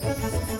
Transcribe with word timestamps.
Thank 0.00 0.52
you. 0.52 0.57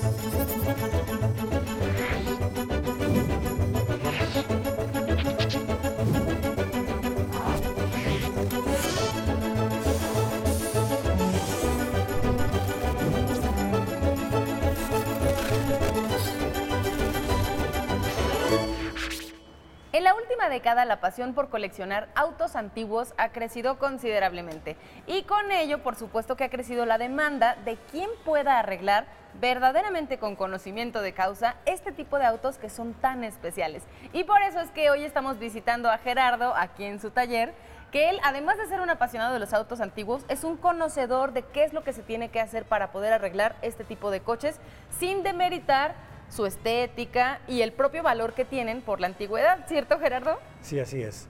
Última 20.48 20.54
década, 20.54 20.84
la 20.86 21.00
pasión 21.00 21.34
por 21.34 21.50
coleccionar 21.50 22.08
autos 22.14 22.56
antiguos 22.56 23.12
ha 23.18 23.28
crecido 23.30 23.78
considerablemente. 23.78 24.76
Y 25.06 25.24
con 25.24 25.50
ello, 25.52 25.82
por 25.82 25.94
supuesto 25.94 26.36
que 26.36 26.44
ha 26.44 26.48
crecido 26.48 26.86
la 26.86 26.96
demanda 26.96 27.56
de 27.66 27.76
quien 27.90 28.08
pueda 28.24 28.58
arreglar 28.58 29.06
verdaderamente 29.40 30.18
con 30.18 30.36
conocimiento 30.36 31.02
de 31.02 31.12
causa 31.12 31.56
este 31.66 31.92
tipo 31.92 32.18
de 32.18 32.24
autos 32.24 32.56
que 32.56 32.70
son 32.70 32.94
tan 32.94 33.24
especiales. 33.24 33.82
Y 34.14 34.24
por 34.24 34.40
eso 34.40 34.60
es 34.60 34.70
que 34.70 34.90
hoy 34.90 35.04
estamos 35.04 35.38
visitando 35.38 35.90
a 35.90 35.98
Gerardo 35.98 36.54
aquí 36.56 36.84
en 36.84 36.98
su 36.98 37.10
taller, 37.10 37.52
que 37.92 38.08
él, 38.08 38.18
además 38.22 38.56
de 38.56 38.66
ser 38.66 38.80
un 38.80 38.90
apasionado 38.90 39.34
de 39.34 39.40
los 39.40 39.52
autos 39.52 39.82
antiguos, 39.82 40.24
es 40.28 40.44
un 40.44 40.56
conocedor 40.56 41.32
de 41.32 41.42
qué 41.42 41.64
es 41.64 41.74
lo 41.74 41.84
que 41.84 41.92
se 41.92 42.02
tiene 42.02 42.30
que 42.30 42.40
hacer 42.40 42.64
para 42.64 42.90
poder 42.90 43.12
arreglar 43.12 43.56
este 43.60 43.84
tipo 43.84 44.10
de 44.10 44.20
coches 44.20 44.58
sin 44.98 45.22
demeritar 45.22 45.94
su 46.30 46.46
estética 46.46 47.40
y 47.48 47.62
el 47.62 47.72
propio 47.72 48.02
valor 48.02 48.34
que 48.34 48.44
tienen 48.44 48.82
por 48.82 49.00
la 49.00 49.06
antigüedad, 49.06 49.66
¿cierto 49.66 49.98
Gerardo? 49.98 50.38
Sí, 50.62 50.78
así 50.78 51.02
es. 51.02 51.28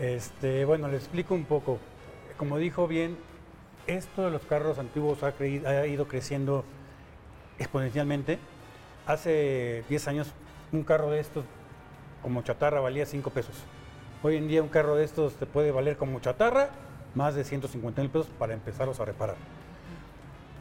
Este, 0.00 0.64
bueno, 0.64 0.88
le 0.88 0.96
explico 0.96 1.34
un 1.34 1.44
poco. 1.44 1.78
Como 2.36 2.58
dijo 2.58 2.88
bien, 2.88 3.16
esto 3.86 4.24
de 4.24 4.30
los 4.30 4.42
carros 4.42 4.78
antiguos 4.78 5.22
ha, 5.22 5.34
ha 5.68 5.86
ido 5.86 6.08
creciendo 6.08 6.64
exponencialmente. 7.58 8.38
Hace 9.06 9.84
10 9.88 10.08
años 10.08 10.32
un 10.72 10.82
carro 10.82 11.10
de 11.10 11.20
estos 11.20 11.44
como 12.22 12.42
chatarra 12.42 12.80
valía 12.80 13.06
5 13.06 13.30
pesos. 13.30 13.54
Hoy 14.22 14.36
en 14.36 14.48
día 14.48 14.62
un 14.62 14.68
carro 14.68 14.96
de 14.96 15.04
estos 15.04 15.34
te 15.34 15.46
puede 15.46 15.70
valer 15.70 15.96
como 15.96 16.18
chatarra 16.20 16.70
más 17.14 17.34
de 17.34 17.44
150 17.44 18.00
mil 18.00 18.10
pesos 18.10 18.28
para 18.38 18.54
empezarlos 18.54 18.98
a 18.98 19.04
reparar. 19.04 19.36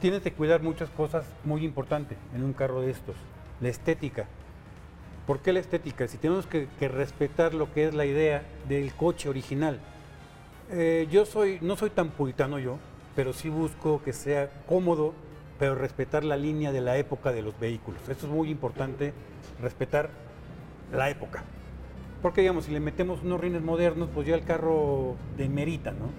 Tienes 0.01 0.21
que 0.21 0.33
cuidar 0.33 0.61
muchas 0.61 0.89
cosas 0.89 1.25
muy 1.45 1.63
importantes 1.63 2.17
en 2.35 2.44
un 2.44 2.53
carro 2.53 2.81
de 2.81 2.91
estos. 2.91 3.16
La 3.64 3.69
estética. 3.69 4.25
¿Por 5.25 5.39
qué 5.39 5.53
la 5.53 5.61
estética? 5.61 6.06
Si 6.09 6.17
tenemos 6.17 6.45
que, 6.45 6.67
que 6.80 6.89
respetar 6.89 7.53
lo 7.53 7.73
que 7.73 7.88
es 7.88 7.94
la 7.94 8.06
idea 8.06 8.44
del 8.67 8.94
coche 8.94 9.30
original. 9.30 9.80
Eh, 10.69 11.08
yo 11.09 11.25
soy, 11.25 11.59
no 11.61 11.78
soy 11.78 11.89
tan 11.89 12.09
puritano 12.09 12.59
yo, 12.59 12.78
pero 13.16 13.31
sí 13.31 13.47
busco 13.47 14.03
que 14.03 14.11
sea 14.11 14.50
cómodo, 14.67 15.14
pero 15.59 15.75
respetar 15.75 16.25
la 16.25 16.36
línea 16.36 16.73
de 16.73 16.81
la 16.81 16.97
época 16.97 17.31
de 17.31 17.41
los 17.41 17.58
vehículos. 17.58 18.02
Eso 18.09 18.28
es 18.28 18.34
muy 18.34 18.50
importante, 18.50 19.14
respetar 19.61 20.09
la 20.91 21.09
época. 21.09 21.45
Porque 22.22 22.41
digamos, 22.41 22.66
si 22.66 22.72
le 22.72 22.81
metemos 22.81 23.23
unos 23.23 23.39
rines 23.39 23.61
modernos, 23.61 24.09
pues 24.14 24.28
ya 24.28 24.36
el 24.36 24.44
carro 24.44 25.16
demerita, 25.38 25.91
¿no? 25.91 26.09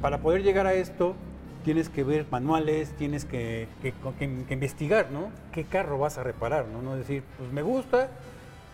Para 0.00 0.22
poder 0.22 0.42
llegar 0.42 0.66
a 0.66 0.72
esto, 0.72 1.16
tienes 1.64 1.88
que 1.88 2.04
ver 2.04 2.26
manuales, 2.30 2.92
tienes 2.96 3.24
que, 3.24 3.68
que- 3.82 3.92
que- 4.18 4.44
que 4.46 4.54
investigar, 4.54 5.10
¿no? 5.10 5.30
¿Qué 5.52 5.64
carro 5.64 5.98
vas 5.98 6.18
a 6.18 6.22
reparar, 6.22 6.66
no? 6.66 6.80
No 6.82 6.96
decir, 6.96 7.22
pues 7.38 7.50
me 7.52 7.62
gusta, 7.62 8.08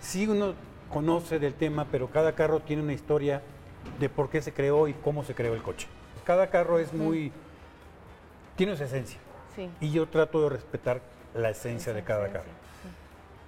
sí 0.00 0.26
uno 0.28 0.54
conoce 0.92 1.38
del 1.38 1.54
tema, 1.54 1.86
pero 1.90 2.08
cada 2.08 2.32
carro 2.34 2.60
tiene 2.60 2.82
una 2.82 2.92
historia 2.92 3.42
de 3.98 4.08
por 4.08 4.30
qué 4.30 4.40
se 4.42 4.52
creó 4.52 4.88
y 4.88 4.92
cómo 4.94 5.24
se 5.24 5.34
creó 5.34 5.54
el 5.54 5.62
coche. 5.62 5.86
Cada 6.24 6.48
carro 6.48 6.78
es 6.78 6.92
muy... 6.92 7.32
tiene 8.56 8.76
su 8.76 8.84
esencia. 8.84 9.18
Sí. 9.54 9.70
Y 9.80 9.90
yo 9.90 10.06
trato 10.06 10.42
de 10.42 10.50
respetar 10.50 11.00
la 11.34 11.50
esencia 11.50 11.92
de 11.92 12.02
cada 12.02 12.28
carro. 12.32 12.50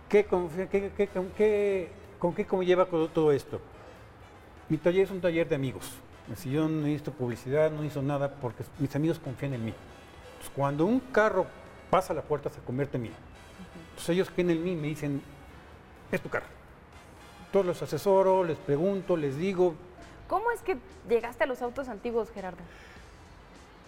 ¿Qué, 0.09 0.25
con, 0.25 0.49
qué- 0.49 0.91
qué- 0.97 1.09
con 1.09 1.29
qué, 1.31 1.89
con 2.19 2.35
qué 2.35 2.47
conlleva 2.47 2.87
todo 2.87 3.31
esto? 3.33 3.61
Mi 4.69 4.79
taller 4.79 5.05
es 5.05 5.11
un 5.11 5.21
taller 5.21 5.49
de 5.49 5.55
amigos. 5.55 5.93
Si 6.37 6.51
yo 6.51 6.69
no 6.69 6.83
necesito 6.83 7.13
publicidad, 7.13 7.71
no 7.71 7.85
hizo 7.85 8.03
nada 8.03 8.31
porque 8.31 8.65
mis 8.79 8.95
amigos 8.95 9.19
confían 9.19 9.55
en 9.55 9.65
mí. 9.65 9.75
Entonces, 10.33 10.53
cuando 10.55 10.85
un 10.85 11.01
carro 11.01 11.47
pasa 11.91 12.13
la 12.13 12.23
puerta, 12.23 12.51
se 12.51 12.61
convierte 12.61 12.97
en 12.97 13.05
mío. 13.05 13.13
Entonces 13.91 14.11
ellos 14.11 14.31
creen 14.31 14.51
en 14.51 14.63
mí 14.63 14.73
y 14.73 14.77
me 14.77 14.87
dicen, 14.89 15.23
es 16.13 16.21
tu 16.21 16.29
carro. 16.29 16.47
Todos 17.53 17.65
los 17.65 17.83
asesoro, 17.83 18.45
les 18.45 18.59
pregunto, 18.59 19.17
les 19.17 19.37
digo. 19.37 19.75
¿Cómo 20.29 20.51
es 20.51 20.61
que 20.61 20.77
llegaste 21.09 21.45
a 21.45 21.47
los 21.47 21.63
autos 21.63 21.89
antiguos, 21.89 22.31
Gerardo? 22.31 22.59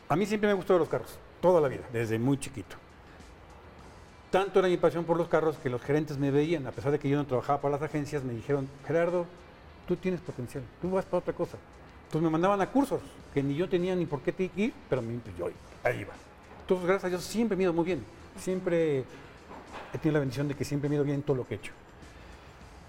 A 0.08 0.16
mí 0.16 0.26
siempre 0.26 0.48
me 0.48 0.54
gustó 0.54 0.78
los 0.78 0.88
carros, 0.88 1.18
toda 1.40 1.60
la 1.60 1.68
vida, 1.68 1.82
desde 1.92 2.18
muy 2.18 2.38
chiquito. 2.38 2.76
Tanto 4.30 4.60
era 4.60 4.68
mi 4.68 4.76
pasión 4.76 5.04
por 5.04 5.16
los 5.16 5.28
carros 5.28 5.56
que 5.58 5.68
los 5.68 5.82
gerentes 5.82 6.16
me 6.16 6.30
veían, 6.30 6.66
a 6.66 6.72
pesar 6.72 6.90
de 6.90 6.98
que 6.98 7.08
yo 7.08 7.16
no 7.16 7.26
trabajaba 7.26 7.60
para 7.60 7.72
las 7.72 7.82
agencias, 7.82 8.24
me 8.24 8.32
dijeron, 8.32 8.68
Gerardo, 8.86 9.26
tú 9.86 9.96
tienes 9.96 10.20
potencial, 10.20 10.64
tú 10.80 10.90
vas 10.90 11.04
para 11.04 11.18
otra 11.18 11.34
cosa. 11.34 11.58
Entonces 12.10 12.24
me 12.24 12.30
mandaban 12.30 12.60
a 12.60 12.66
cursos 12.66 13.00
que 13.32 13.40
ni 13.40 13.54
yo 13.54 13.68
tenía 13.68 13.94
ni 13.94 14.04
por 14.04 14.20
qué 14.20 14.50
ir, 14.56 14.74
pero 14.88 15.00
mí, 15.00 15.20
pues, 15.22 15.36
yo 15.38 15.46
ahí 15.84 16.00
iba. 16.00 16.12
Entonces, 16.62 16.84
gracias 16.84 17.04
a 17.04 17.08
Dios, 17.08 17.22
siempre 17.22 17.56
me 17.56 17.62
he 17.62 17.66
ido 17.66 17.72
muy 17.72 17.84
bien. 17.84 18.04
Siempre 18.36 19.04
he 19.94 19.98
tenido 19.98 20.14
la 20.14 20.18
bendición 20.18 20.48
de 20.48 20.56
que 20.56 20.64
siempre 20.64 20.88
me 20.88 20.96
he 20.96 20.98
ido 20.98 21.04
bien 21.04 21.18
en 21.18 21.22
todo 21.22 21.36
lo 21.36 21.46
que 21.46 21.54
he 21.54 21.56
hecho. 21.58 21.70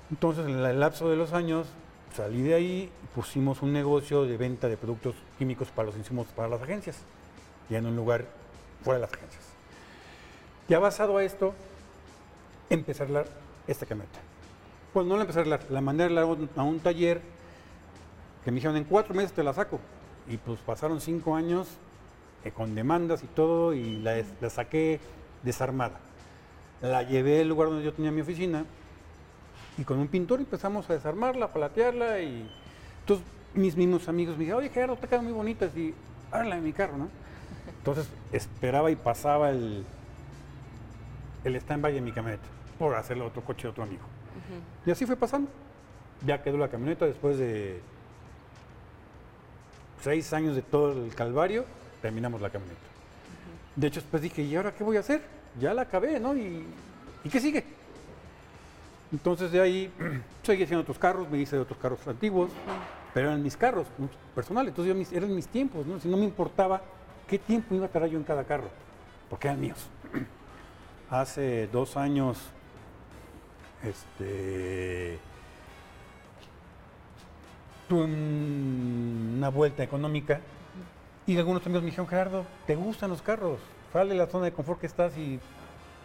Entonces, 0.10 0.48
en 0.48 0.58
el 0.58 0.80
lapso 0.80 1.08
de 1.08 1.18
los 1.18 1.34
años, 1.34 1.68
salí 2.16 2.42
de 2.42 2.56
ahí 2.56 2.90
y 3.04 3.16
pusimos 3.16 3.62
un 3.62 3.72
negocio 3.74 4.24
de 4.24 4.38
venta 4.38 4.68
de 4.68 4.76
productos 4.76 5.14
químicos 5.38 5.68
para 5.68 5.86
los 5.90 5.98
insumos 5.98 6.26
para 6.36 6.48
las 6.48 6.64
agencias, 6.64 6.98
ya 7.70 7.78
en 7.78 7.86
un 7.86 7.96
lugar 7.96 8.26
fuera 8.84 8.98
de 8.98 9.06
las 9.06 9.14
agencias. 9.14 9.44
Ya 10.68 10.80
basado 10.80 11.18
a 11.18 11.24
esto, 11.24 11.54
empecé 12.72 13.04
a 13.04 13.06
arreglar 13.06 13.28
esta 13.68 13.86
camioneta. 13.86 14.18
Pues 14.94 15.06
no 15.06 15.16
la 15.16 15.22
empecé 15.22 15.38
a 15.38 15.42
arreglar, 15.42 15.62
la 15.70 15.82
mandé 15.82 16.06
a 16.06 16.64
un 16.64 16.80
taller 16.80 17.22
que 18.44 18.52
me 18.52 18.56
dijeron 18.56 18.78
en 18.78 18.84
cuatro 18.84 19.14
meses 19.14 19.34
te 19.34 19.44
la 19.44 19.54
saco. 19.54 19.80
Y 20.28 20.38
pues 20.38 20.60
pasaron 20.60 21.02
cinco 21.02 21.36
años 21.36 21.68
eh, 22.44 22.52
con 22.52 22.76
demandas 22.76 23.24
y 23.24 23.28
todo 23.28 23.74
y 23.74 24.00
la, 24.00 24.24
la 24.40 24.50
saqué 24.50 25.00
desarmada. 25.44 26.00
La 26.82 27.04
llevé 27.04 27.42
al 27.42 27.50
lugar 27.50 27.70
donde 27.70 27.84
yo 27.84 27.94
tenía 27.94 28.12
mi 28.12 28.22
oficina 28.22 28.66
y 29.78 29.84
con 29.84 30.00
un 30.00 30.08
pintor 30.08 30.40
empezamos 30.40 30.90
a 30.90 30.94
desarmarla, 30.94 31.46
a 31.46 31.54
palatearla 31.54 32.22
y 32.22 32.50
entonces 33.02 33.26
mis 33.54 33.76
mismos 33.76 34.08
amigos 34.08 34.36
me 34.38 34.42
dijeron, 34.42 34.62
oye 34.62 34.70
Gerardo, 34.70 34.96
te 34.96 35.08
quedan 35.08 35.26
muy 35.26 35.34
bonitas 35.34 35.76
y 35.76 35.94
hágala 36.32 36.58
en 36.58 36.64
mi 36.64 36.74
carro, 36.74 36.98
¿no? 36.98 37.10
Entonces 37.78 38.08
esperaba 38.32 38.92
y 38.92 38.96
pasaba 38.96 39.50
el, 39.50 39.84
el 41.44 41.56
stand-by 41.56 41.94
de 41.94 42.02
mi 42.02 42.12
camioneta 42.12 42.44
por 42.80 42.96
hacerle 42.96 43.24
a 43.24 43.28
otro 43.28 43.44
coche 43.44 43.64
de 43.64 43.70
otro 43.70 43.84
amigo. 43.84 44.04
Y 44.86 44.92
así 44.92 45.06
fue 45.06 45.16
pasando. 45.16 45.50
Ya 46.26 46.42
quedó 46.42 46.58
la 46.58 46.70
camioneta 46.70 47.06
después 47.06 47.38
de 47.38 47.82
seis 50.02 50.34
años 50.34 50.56
de 50.56 50.62
todo 50.62 50.92
el 51.06 51.14
calvario, 51.16 51.66
terminamos 52.02 52.42
la 52.42 52.50
camioneta. 52.50 52.80
De 53.76 53.88
hecho, 53.88 54.02
después 54.02 54.22
dije, 54.22 54.42
¿y 54.42 54.56
ahora 54.56 54.74
qué 54.74 54.84
voy 54.84 54.98
a 54.98 55.02
hacer? 55.02 55.22
Ya 55.60 55.74
la 55.74 55.84
acabé, 55.84 56.20
¿no? 56.20 56.36
¿Y, 56.36 56.66
¿y 57.24 57.30
qué 57.30 57.40
sigue? 57.40 57.64
Entonces 59.12 59.52
de 59.52 59.62
ahí 59.62 59.92
seguí 60.44 60.64
haciendo 60.64 60.82
otros 60.82 60.98
carros, 60.98 61.30
me 61.30 61.38
hice 61.38 61.56
de 61.56 61.62
otros 61.62 61.78
carros 61.80 62.06
antiguos, 62.08 62.50
pero 63.14 63.28
eran 63.28 63.44
mis 63.44 63.58
carros 63.58 63.88
personales, 64.34 64.70
entonces 64.72 64.94
yo 64.94 64.98
mis- 64.98 65.12
eran 65.12 65.36
mis 65.36 65.48
tiempos, 65.48 65.86
¿no? 65.86 66.00
Si 66.00 66.08
no 66.08 66.18
me 66.18 66.24
importaba 66.26 66.82
qué 67.28 67.38
tiempo 67.38 67.76
iba 67.76 67.86
a 67.86 67.90
tardar 67.90 68.10
yo 68.10 68.18
en 68.18 68.24
cada 68.24 68.44
carro, 68.46 68.70
porque 69.30 69.48
eran 69.48 69.60
míos. 69.60 69.80
Hace 71.10 71.68
dos 71.68 71.98
años, 71.98 72.38
este, 73.84 75.20
una 77.92 79.50
vuelta 79.50 79.84
económica 79.84 80.42
y 81.28 81.38
algunos 81.38 81.66
amigos 81.66 81.84
me 81.84 81.88
dijeron, 81.88 82.08
Gerardo, 82.08 82.46
¿te 82.66 82.76
gustan 82.76 83.10
los 83.10 83.22
carros? 83.22 83.60
Sale 83.94 84.10
de 84.12 84.16
la 84.16 84.28
zona 84.28 84.46
de 84.46 84.52
confort 84.54 84.80
que 84.80 84.88
estás 84.88 85.16
y 85.18 85.40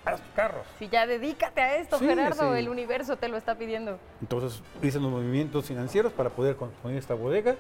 haz 0.05 0.21
tus 0.21 0.31
carros. 0.35 0.67
Si 0.79 0.89
ya 0.89 1.07
dedícate 1.07 1.61
a 1.61 1.77
esto, 1.77 1.99
Sí, 1.99 2.07
Gerardo, 2.07 2.53
sí. 2.53 2.59
el 2.59 2.69
universo 2.69 3.17
te 3.17 3.29
lo 3.29 3.37
está 3.37 3.57
pidiendo. 3.57 3.99
Entonces 4.21 4.63
hice 4.83 5.01
los 5.01 5.11
movimientos 5.11 5.67
financieros 5.67 6.13
para 6.13 6.31
poder 6.31 6.57
construir 6.57 6.97
esta 6.99 7.15
bodega. 7.15 7.57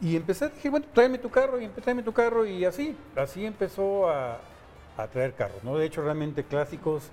Y 0.00 0.16
empecé, 0.16 0.48
dije, 0.50 0.68
bueno, 0.68 0.86
tráeme 0.92 1.16
tu 1.18 1.30
carro, 1.30 1.58
y 1.60 1.68
tráeme 1.68 2.02
tu 2.02 2.12
carro, 2.12 2.44
y 2.44 2.64
así, 2.66 2.94
así 3.16 3.46
empezó 3.46 4.10
a, 4.10 4.38
a 4.98 5.06
traer 5.06 5.32
carros, 5.34 5.64
¿no? 5.64 5.78
De 5.78 5.86
hecho, 5.86 6.02
realmente 6.02 6.44
clásicos 6.44 7.10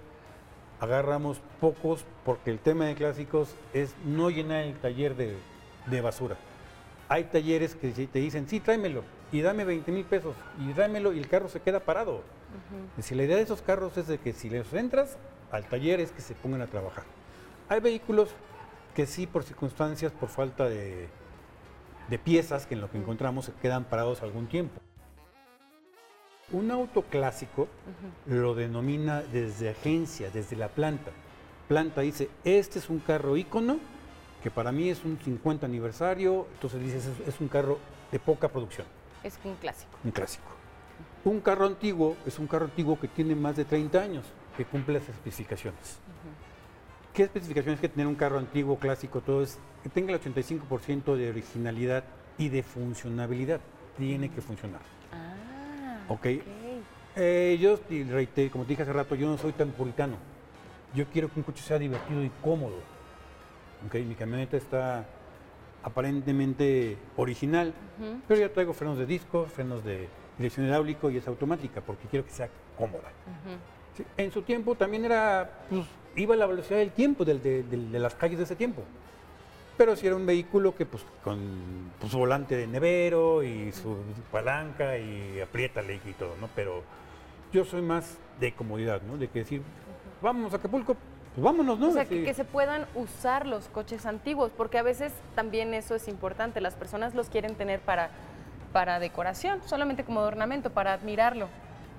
agarramos 0.82 1.40
pocos, 1.62 2.04
porque 2.26 2.52
el 2.52 2.60
tema 2.60 2.86
de 2.86 2.96
clásicos 2.96 3.56
es 3.74 3.96
no 4.04 4.30
llenar 4.30 4.64
el 4.66 4.76
taller 4.80 5.16
de, 5.16 5.38
de 5.88 6.02
basura. 6.02 6.38
Hay 7.10 7.26
talleres 7.26 7.76
que 7.76 7.90
te 7.92 8.20
dicen, 8.20 8.48
sí, 8.48 8.60
tráemelo, 8.60 9.04
y 9.32 9.42
dame 9.42 9.66
20 9.66 9.92
mil 9.92 10.06
pesos, 10.06 10.36
y 10.60 10.74
dámelo, 10.74 11.14
y 11.14 11.20
el 11.20 11.28
carro 11.28 11.50
se 11.50 11.62
queda 11.62 11.80
parado. 11.80 12.22
Decir, 12.96 13.18
la 13.18 13.24
idea 13.24 13.38
de 13.38 13.44
esos 13.44 13.62
carros 13.62 13.98
es 13.98 14.08
de 14.08 14.20
que 14.20 14.34
si 14.34 14.50
les 14.50 14.72
entras 14.74 15.18
al 15.52 15.66
taller 15.66 16.00
es 16.00 16.12
que 16.12 16.22
se 16.22 16.36
pongan 16.36 16.62
a 16.62 16.68
trabajar. 16.68 17.04
Hay 17.70 17.80
vehículos 17.80 18.30
que 18.96 19.06
sí, 19.06 19.28
por 19.28 19.44
circunstancias, 19.44 20.12
por 20.12 20.30
falta 20.30 20.70
de, 20.70 21.08
de 22.10 22.20
piezas, 22.20 22.66
que 22.66 22.76
en 22.76 22.82
lo 22.82 22.90
que 22.90 22.98
encontramos 22.98 23.46
se 23.46 23.54
quedan 23.54 23.86
parados 23.86 24.22
algún 24.22 24.48
tiempo. 24.48 24.82
Un 26.52 26.70
auto 26.72 27.04
clásico 27.04 27.68
lo 28.28 28.54
denomina 28.54 29.22
desde 29.22 29.70
agencia, 29.70 30.30
desde 30.30 30.56
la 30.56 30.68
planta. 30.68 31.12
Planta 31.68 32.02
dice, 32.02 32.30
este 32.44 32.80
es 32.80 32.90
un 32.90 33.00
carro 33.00 33.38
ícono, 33.38 33.80
que 34.44 34.52
para 34.52 34.72
mí 34.74 34.90
es 34.90 35.04
un 35.06 35.18
50 35.18 35.66
aniversario, 35.66 36.46
entonces 36.56 36.82
dices, 36.82 37.06
es, 37.06 37.28
es 37.30 37.40
un 37.40 37.48
carro 37.48 37.80
de 38.12 38.20
poca 38.20 38.50
producción. 38.50 38.86
Es 39.24 39.40
un 39.46 39.56
clásico. 39.56 39.98
Un 40.04 40.12
clásico. 40.12 40.44
Un 41.24 41.40
carro 41.40 41.66
antiguo 41.66 42.18
es 42.26 42.38
un 42.38 42.48
carro 42.48 42.66
antiguo 42.66 43.00
que 43.00 43.08
tiene 43.08 43.36
más 43.36 43.56
de 43.56 43.64
30 43.64 44.02
años, 44.02 44.26
que 44.58 44.66
cumple 44.66 44.96
las 45.00 45.08
especificaciones. 45.08 45.98
¿Qué 47.14 47.24
especificaciones 47.24 47.80
que 47.80 47.88
tener 47.88 48.08
un 48.08 48.16
carro 48.16 48.38
antiguo, 48.38 48.78
clásico, 48.78 49.22
todo 49.22 49.44
es 49.44 49.58
que 49.82 49.90
tenga 49.90 50.14
el 50.14 50.20
85% 50.20 51.16
de 51.16 51.30
originalidad 51.30 52.04
y 52.38 52.50
de 52.50 52.64
funcionabilidad? 52.64 53.62
Tiene 53.98 54.30
que 54.30 54.42
funcionar. 54.42 54.82
Ah, 55.14 56.00
Ok. 56.10 56.28
Eh, 57.16 57.60
yo, 57.62 57.80
como 58.52 58.64
te 58.64 58.70
dije 58.70 58.82
hace 58.82 58.92
rato, 58.92 59.14
yo 59.14 59.28
no 59.28 59.38
soy 59.38 59.52
tan 59.54 59.70
puritano. 59.70 60.16
Yo 60.96 61.06
quiero 61.06 61.32
que 61.32 61.40
un 61.40 61.44
coche 61.44 61.62
sea 61.64 61.78
divertido 61.78 62.24
y 62.24 62.32
cómodo. 62.42 62.78
Ok, 63.88 63.96
mi 63.96 64.16
camioneta 64.16 64.58
está 64.58 65.06
aparentemente 65.84 66.98
original, 67.18 67.74
pero 68.28 68.40
ya 68.40 68.50
traigo 68.52 68.74
frenos 68.74 68.98
de 68.98 69.06
disco, 69.06 69.46
frenos 69.46 69.84
de 69.84 70.08
dirección 70.38 70.66
hidráulico 70.66 71.10
y 71.10 71.18
es 71.18 71.28
automática 71.28 71.82
porque 71.82 72.08
quiero 72.08 72.26
que 72.26 72.32
sea 72.32 72.50
cómoda. 72.78 73.10
Sí, 73.98 74.04
En 74.18 74.32
su 74.32 74.42
tiempo 74.44 74.76
también 74.76 75.06
era, 75.06 75.50
pues, 75.70 75.86
iba 76.16 76.34
a 76.34 76.38
la 76.38 76.46
velocidad 76.48 76.80
del 76.80 76.92
tiempo, 76.92 77.26
del- 77.26 77.42
de, 77.44 77.64
del- 77.64 77.92
de 77.92 78.00
las 78.00 78.16
calles 78.16 78.38
de 78.38 78.46
ese 78.46 78.56
tiempo. 78.56 78.82
Pero 79.78 79.96
si 79.96 80.08
era 80.08 80.16
un 80.16 80.26
vehículo 80.26 80.76
que, 80.76 80.86
pues, 80.86 81.04
con 81.24 81.40
pues, 82.00 82.12
su 82.12 82.18
volante 82.18 82.56
de 82.56 82.66
nevero 82.68 83.44
y 83.44 83.72
su 83.72 83.98
palanca 84.32 84.98
y 84.98 85.40
apriétale 85.42 85.96
y 86.06 86.14
todo, 86.14 86.36
¿no? 86.40 86.48
Pero 86.56 86.82
yo 87.52 87.66
soy 87.66 87.82
más 87.82 88.18
de 88.40 88.54
comodidad, 88.54 89.02
¿no? 89.02 89.18
De 89.18 89.28
que 89.28 89.40
decir, 89.40 89.62
vamos 90.22 90.54
a 90.54 90.58
Acapulco, 90.58 90.96
pues 91.36 91.44
vámonos, 91.44 91.80
¿no? 91.80 91.90
O 91.90 91.92
sea, 91.92 92.06
que, 92.06 92.34
se 92.34 92.46
puedan 92.46 92.86
usar 92.96 93.46
los 93.48 93.68
coches 93.70 94.06
antiguos, 94.06 94.52
porque 94.56 94.78
a 94.78 94.84
veces 94.84 95.12
también 95.36 95.74
eso 95.74 95.96
es 95.96 96.08
importante. 96.08 96.62
Las 96.62 96.76
personas 96.76 97.16
los 97.16 97.30
quieren 97.30 97.56
tener 97.56 97.80
para, 97.80 98.10
para 98.72 99.00
decoración, 99.00 99.62
solamente 99.66 100.04
como 100.04 100.22
de 100.22 100.28
ornamento, 100.28 100.70
para 100.72 100.94
admirarlo. 100.94 101.48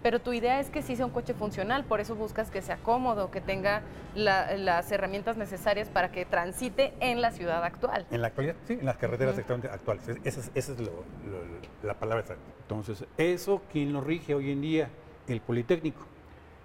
Pero 0.03 0.21
tu 0.21 0.35
idea 0.35 0.61
es 0.61 0.69
que 0.69 0.83
sí 0.83 0.97
sea 0.97 1.07
un 1.07 1.13
coche 1.13 1.33
funcional, 1.33 1.83
por 1.85 1.99
eso 1.99 2.15
buscas 2.15 2.51
que 2.51 2.61
sea 2.61 2.77
cómodo, 2.77 3.31
que 3.31 3.41
tenga 3.41 3.81
la- 4.15 4.55
las 4.59 4.93
herramientas 4.93 5.39
necesarias 5.39 5.89
para 5.89 6.13
que 6.13 6.27
transite 6.27 6.93
en 7.01 7.23
la 7.23 7.31
ciudad 7.31 7.65
actual. 7.65 8.05
En 8.11 8.21
la 8.21 8.27
actualidad, 8.29 8.55
sí, 8.67 8.75
en 8.75 8.85
las 8.85 8.99
carreteras 8.99 9.33
exactamente 9.33 9.69
actuales. 9.69 10.07
Es- 10.07 10.19
Esa 10.25 10.41
es, 10.41 10.51
esa 10.55 10.73
es 10.73 10.79
lo- 10.81 10.87
lo- 10.91 11.87
la 11.89 11.95
palabra 11.95 12.21
exacta. 12.21 12.43
Entonces, 12.61 13.05
eso, 13.17 13.63
¿quién 13.73 13.95
lo 13.95 14.03
rige 14.03 14.35
hoy 14.35 14.51
en 14.51 14.61
día? 14.61 14.91
El 15.27 15.41
Politécnico. 15.41 16.05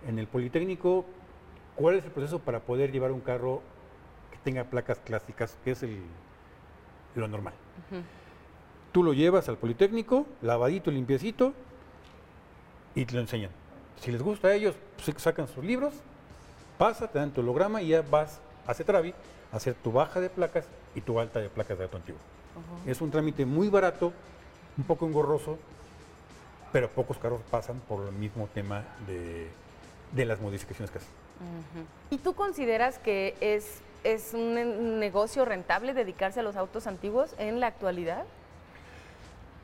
En 0.06 0.20
el 0.20 0.28
Politécnico, 0.28 1.06
¿cuál 1.80 1.96
es 1.96 2.04
el 2.04 2.12
proceso 2.12 2.40
para 2.40 2.60
poder 2.60 2.92
llevar 2.92 3.12
un 3.12 3.22
carro 3.22 3.62
que 4.32 4.38
tenga 4.44 4.66
placas 4.66 5.00
clásicas, 5.00 5.58
que 5.64 5.72
es 5.72 5.82
el, 5.82 6.02
lo 7.16 7.28
normal? 7.28 7.54
Tú 8.92 9.02
lo 9.02 9.14
llevas 9.14 9.48
al 9.48 9.58
Politécnico, 9.58 10.26
lavadito, 10.42 10.92
limpiecito, 10.92 11.54
y 12.96 13.06
te 13.06 13.14
lo 13.14 13.22
enseñan. 13.22 13.52
Si 14.02 14.12
les 14.12 14.22
gusta 14.22 14.50
a 14.50 14.54
ellos, 14.54 14.76
pues, 15.04 15.22
sacan 15.22 15.48
sus 15.48 15.64
libros, 15.64 15.94
pasa, 16.78 17.08
te 17.08 17.18
dan 17.18 17.32
tu 17.32 17.40
holograma 17.42 17.82
y 17.82 17.90
ya 17.90 18.02
vas 18.02 18.42
a 18.68 18.74
Cetravi 18.74 19.14
a 19.54 19.56
hacer 19.56 19.74
tu 19.76 19.94
baja 19.94 20.20
de 20.20 20.30
placas 20.30 20.66
y 20.96 21.02
tu 21.02 21.20
alta 21.20 21.40
de 21.40 21.50
placas 21.50 21.78
de 21.78 21.86
auto 21.86 21.98
antiguo. 21.98 22.20
Es 22.86 23.00
un 23.00 23.10
trámite 23.10 23.46
muy 23.46 23.70
barato, 23.70 24.12
un 24.78 24.84
poco 24.84 25.06
engorroso, 25.06 25.58
pero 26.74 26.90
pocos 26.90 27.18
carros 27.18 27.40
pasan 27.50 27.80
por 27.80 28.06
el 28.06 28.14
mismo 28.14 28.50
tema 28.54 28.84
de, 29.08 29.48
de 30.12 30.26
las 30.26 30.42
modificaciones 30.42 30.92
que 30.92 30.98
hacen. 30.98 31.29
¿Y 32.10 32.18
tú 32.18 32.34
consideras 32.34 32.98
que 33.00 33.36
es, 33.40 33.82
es 34.04 34.34
un 34.34 34.54
ne- 34.56 34.66
negocio 34.66 35.46
rentable 35.46 35.94
dedicarse 35.94 36.40
a 36.40 36.44
los 36.44 36.56
autos 36.56 36.88
antiguos 36.88 37.34
en 37.38 37.60
la 37.60 37.68
actualidad? 37.68 38.24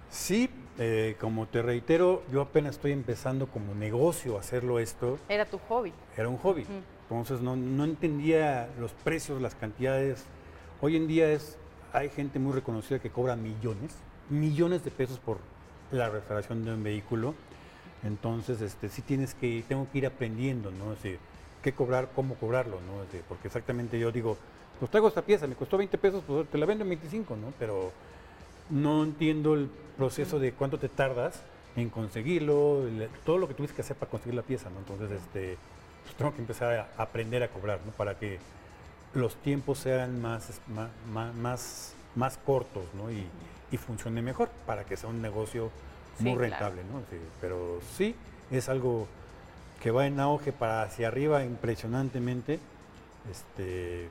Sí, 0.09 0.49
eh, 0.77 1.15
como 1.19 1.47
te 1.47 1.61
reitero, 1.61 2.23
yo 2.31 2.41
apenas 2.41 2.75
estoy 2.75 2.91
empezando 2.91 3.47
como 3.47 3.73
negocio 3.75 4.37
a 4.37 4.39
hacerlo 4.39 4.79
esto. 4.79 5.17
Era 5.27 5.45
tu 5.45 5.57
hobby. 5.69 5.91
era 6.15 6.29
un 6.29 6.37
hobby. 6.37 6.65
Entonces 7.09 7.41
no, 7.41 7.55
no 7.55 7.83
entendía 7.83 8.69
los 8.79 8.91
precios, 8.91 9.41
las 9.41 9.55
cantidades. 9.55 10.23
Hoy 10.81 10.95
en 10.95 11.07
día 11.07 11.31
es, 11.31 11.57
hay 11.93 12.09
gente 12.09 12.39
muy 12.39 12.53
reconocida 12.53 12.99
que 12.99 13.09
cobra 13.09 13.35
millones, 13.35 13.91
millones 14.29 14.83
de 14.83 14.91
pesos 14.91 15.19
por 15.19 15.37
la 15.91 16.09
restauración 16.09 16.63
de 16.65 16.73
un 16.73 16.83
vehículo. 16.83 17.35
Entonces, 18.03 18.61
este, 18.61 18.89
sí 18.89 19.01
tienes 19.01 19.33
que, 19.33 19.63
tengo 19.67 19.87
que 19.91 19.97
ir 19.99 20.05
aprendiendo, 20.07 20.71
¿no? 20.71 20.93
Es 20.93 21.01
decir, 21.03 21.19
qué 21.65 21.73
cobrar, 21.73 22.09
cómo 22.15 22.35
cobrarlo, 22.35 22.79
¿no? 22.81 23.01
Es 23.01 23.07
decir, 23.11 23.23
porque 23.27 23.47
exactamente 23.47 23.97
yo 23.97 24.11
digo, 24.11 24.37
pues 24.79 24.91
traigo 24.91 25.07
esta 25.07 25.23
pieza, 25.23 25.47
me 25.47 25.55
costó 25.55 25.77
20 25.77 25.97
pesos, 25.97 26.23
pues 26.27 26.47
te 26.47 26.59
la 26.59 26.67
vendo 26.67 26.83
en 26.83 26.89
25, 26.91 27.35
¿no? 27.35 27.51
Pero 27.57 27.91
no 28.69 29.03
entiendo 29.03 29.55
el 29.55 29.67
proceso 29.97 30.37
de 30.37 30.51
cuánto 30.53 30.77
te 30.77 30.89
tardas 30.89 31.41
en 31.75 31.89
conseguirlo, 31.89 32.85
el- 32.87 33.09
todo 33.25 33.39
lo 33.39 33.47
que 33.47 33.55
tuviste 33.55 33.75
que 33.75 33.81
hacer 33.81 33.97
para 33.97 34.11
conseguir 34.11 34.35
la 34.35 34.43
pieza, 34.43 34.69
¿no? 34.69 34.77
Entonces, 34.77 35.09
este, 35.09 35.57
pues 36.03 36.15
tengo 36.15 36.35
que 36.35 36.41
empezar 36.41 36.71
a 36.97 37.01
aprender 37.01 37.41
a 37.41 37.47
cobrar, 37.47 37.79
¿no? 37.83 37.91
Para 37.93 38.13
que 38.19 38.37
los 39.15 39.35
tiempos 39.37 39.79
sean 39.79 40.21
más, 40.21 40.61
ma- 40.67 40.91
más, 41.33 41.95
más, 42.15 42.37
cortos, 42.45 42.83
¿no? 42.93 43.09
Y, 43.11 43.25
y 43.71 43.77
funcione 43.77 44.21
mejor, 44.21 44.49
para 44.67 44.83
que 44.83 44.97
sea 44.97 45.09
un 45.09 45.19
negocio 45.19 45.71
muy 46.19 46.33
Sí, 46.33 46.37
claro. 46.37 46.41
rentable, 46.51 46.81
¿no? 46.83 46.99
Sí, 47.09 47.17
pero 47.41 47.79
sí, 47.97 48.13
es 48.51 48.69
algo 48.69 49.07
que 49.85 49.91
va 49.91 50.07
en 50.07 50.19
auge 50.19 50.51
para 50.51 50.81
hacia 50.81 51.09
arriba 51.09 51.43
impresionantemente. 51.43 52.57
Este, 53.29 54.09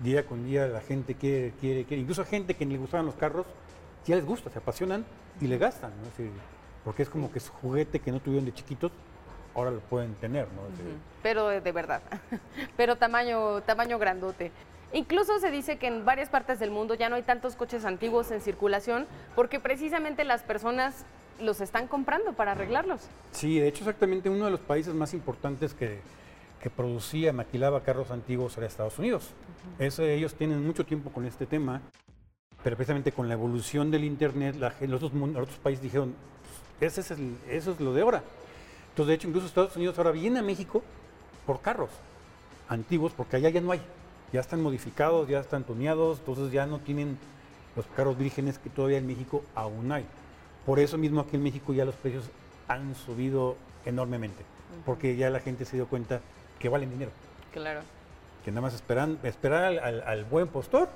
día 0.00 0.26
con 0.26 0.44
día 0.44 0.66
la 0.66 0.80
gente 0.80 1.14
quiere, 1.14 1.52
quiere, 1.60 1.84
quiere, 1.84 2.02
incluso 2.02 2.24
gente 2.24 2.54
que 2.54 2.66
ni 2.66 2.74
le 2.74 2.80
gustaban 2.80 3.06
los 3.06 3.14
carros, 3.14 3.46
ya 4.04 4.16
les 4.16 4.26
gusta, 4.26 4.50
se 4.50 4.58
apasionan 4.58 5.04
y 5.40 5.46
le 5.46 5.56
gastan, 5.56 5.92
¿no? 5.98 6.08
Es 6.08 6.16
decir, 6.16 6.32
porque 6.82 7.04
es 7.04 7.08
como 7.08 7.30
que 7.30 7.38
su 7.38 7.52
juguete 7.52 8.00
que 8.00 8.10
no 8.10 8.18
tuvieron 8.18 8.44
de 8.44 8.54
chiquitos, 8.54 8.90
ahora 9.54 9.70
lo 9.70 9.78
pueden 9.78 10.16
tener, 10.16 10.48
¿no? 10.48 10.66
Es 10.66 10.78
decir, 10.78 10.94
Ujú. 10.94 11.00
Pero 11.22 11.46
de, 11.46 11.60
de 11.60 11.70
verdad, 11.70 12.02
pero 12.76 12.96
tamaño, 12.96 13.60
tamaño 13.60 14.00
grandote. 14.00 14.50
Incluso 14.92 15.38
se 15.38 15.52
dice 15.52 15.78
que 15.78 15.86
en 15.86 16.04
varias 16.04 16.28
partes 16.28 16.58
del 16.58 16.72
mundo 16.72 16.94
ya 16.94 17.08
no 17.08 17.14
hay 17.14 17.22
tantos 17.22 17.54
coches 17.54 17.84
antiguos 17.84 18.32
en 18.32 18.40
circulación 18.40 19.06
porque 19.36 19.60
precisamente 19.60 20.24
las 20.24 20.42
personas 20.42 21.04
los 21.40 21.60
están 21.60 21.86
comprando 21.88 22.32
para 22.32 22.52
arreglarlos. 22.52 23.02
Sí, 23.32 23.58
de 23.58 23.68
hecho 23.68 23.80
exactamente 23.80 24.30
uno 24.30 24.44
de 24.46 24.50
los 24.52 24.60
países 24.60 24.94
más 24.94 25.14
importantes 25.14 25.74
que, 25.74 25.98
que 26.60 26.70
producía, 26.70 27.32
maquilaba 27.32 27.82
carros 27.82 28.10
antiguos 28.10 28.56
era 28.56 28.66
Estados 28.66 28.98
Unidos. 28.98 29.30
Eso, 29.78 30.02
ellos 30.04 30.34
tienen 30.34 30.64
mucho 30.64 30.84
tiempo 30.86 31.10
con 31.10 31.24
este 31.26 31.46
tema, 31.46 31.80
pero 32.62 32.76
precisamente 32.76 33.12
con 33.12 33.28
la 33.28 33.34
evolución 33.34 33.90
del 33.90 34.04
Internet, 34.04 34.56
la 34.56 34.72
los, 34.86 35.02
otros, 35.02 35.20
los 35.20 35.42
otros 35.42 35.58
países 35.58 35.82
dijeron, 35.82 36.14
"Pues, 36.78 36.92
ese 36.98 37.00
es 37.14 37.18
el- 37.18 37.36
eso 37.50 37.72
es 37.72 37.80
lo 37.80 37.92
de 37.92 38.02
ahora. 38.02 38.22
Entonces, 38.90 39.08
de 39.08 39.14
hecho, 39.14 39.28
incluso 39.28 39.46
Estados 39.48 39.76
Unidos 39.76 39.98
ahora 39.98 40.12
viene 40.12 40.38
a 40.38 40.42
México 40.42 40.82
por 41.46 41.60
carros 41.60 41.90
antiguos, 42.68 43.12
porque 43.12 43.36
allá 43.36 43.50
ya 43.50 43.60
no 43.60 43.72
hay. 43.72 43.82
Ya 44.32 44.40
están 44.40 44.62
modificados, 44.62 45.28
ya 45.28 45.40
están 45.40 45.64
tuneados, 45.64 46.18
entonces 46.20 46.50
ya 46.52 46.66
no 46.66 46.78
tienen 46.78 47.18
los 47.76 47.86
carros 47.96 48.16
vírgenes 48.16 48.58
que 48.58 48.70
todavía 48.70 48.98
en 48.98 49.06
México 49.06 49.44
aún 49.54 49.90
hay. 49.92 50.06
Por 50.66 50.78
eso 50.78 50.96
mismo 50.98 51.20
aquí 51.20 51.36
en 51.36 51.42
México 51.42 51.72
ya 51.72 51.84
los 51.84 51.94
precios 51.94 52.24
han 52.68 52.94
subido 52.94 53.56
enormemente, 53.84 54.42
porque 54.86 55.16
ya 55.16 55.28
la 55.30 55.40
gente 55.40 55.64
se 55.64 55.76
dio 55.76 55.86
cuenta 55.86 56.20
que 56.58 56.68
valen 56.68 56.90
dinero, 56.90 57.10
Claro. 57.52 57.80
que 58.44 58.50
nada 58.50 58.62
más 58.62 58.74
esperan, 58.74 59.18
esperar 59.22 59.64
al, 59.64 59.78
al- 59.78 60.02
al 60.06 60.24
buen 60.24 60.48
postor, 60.48 60.88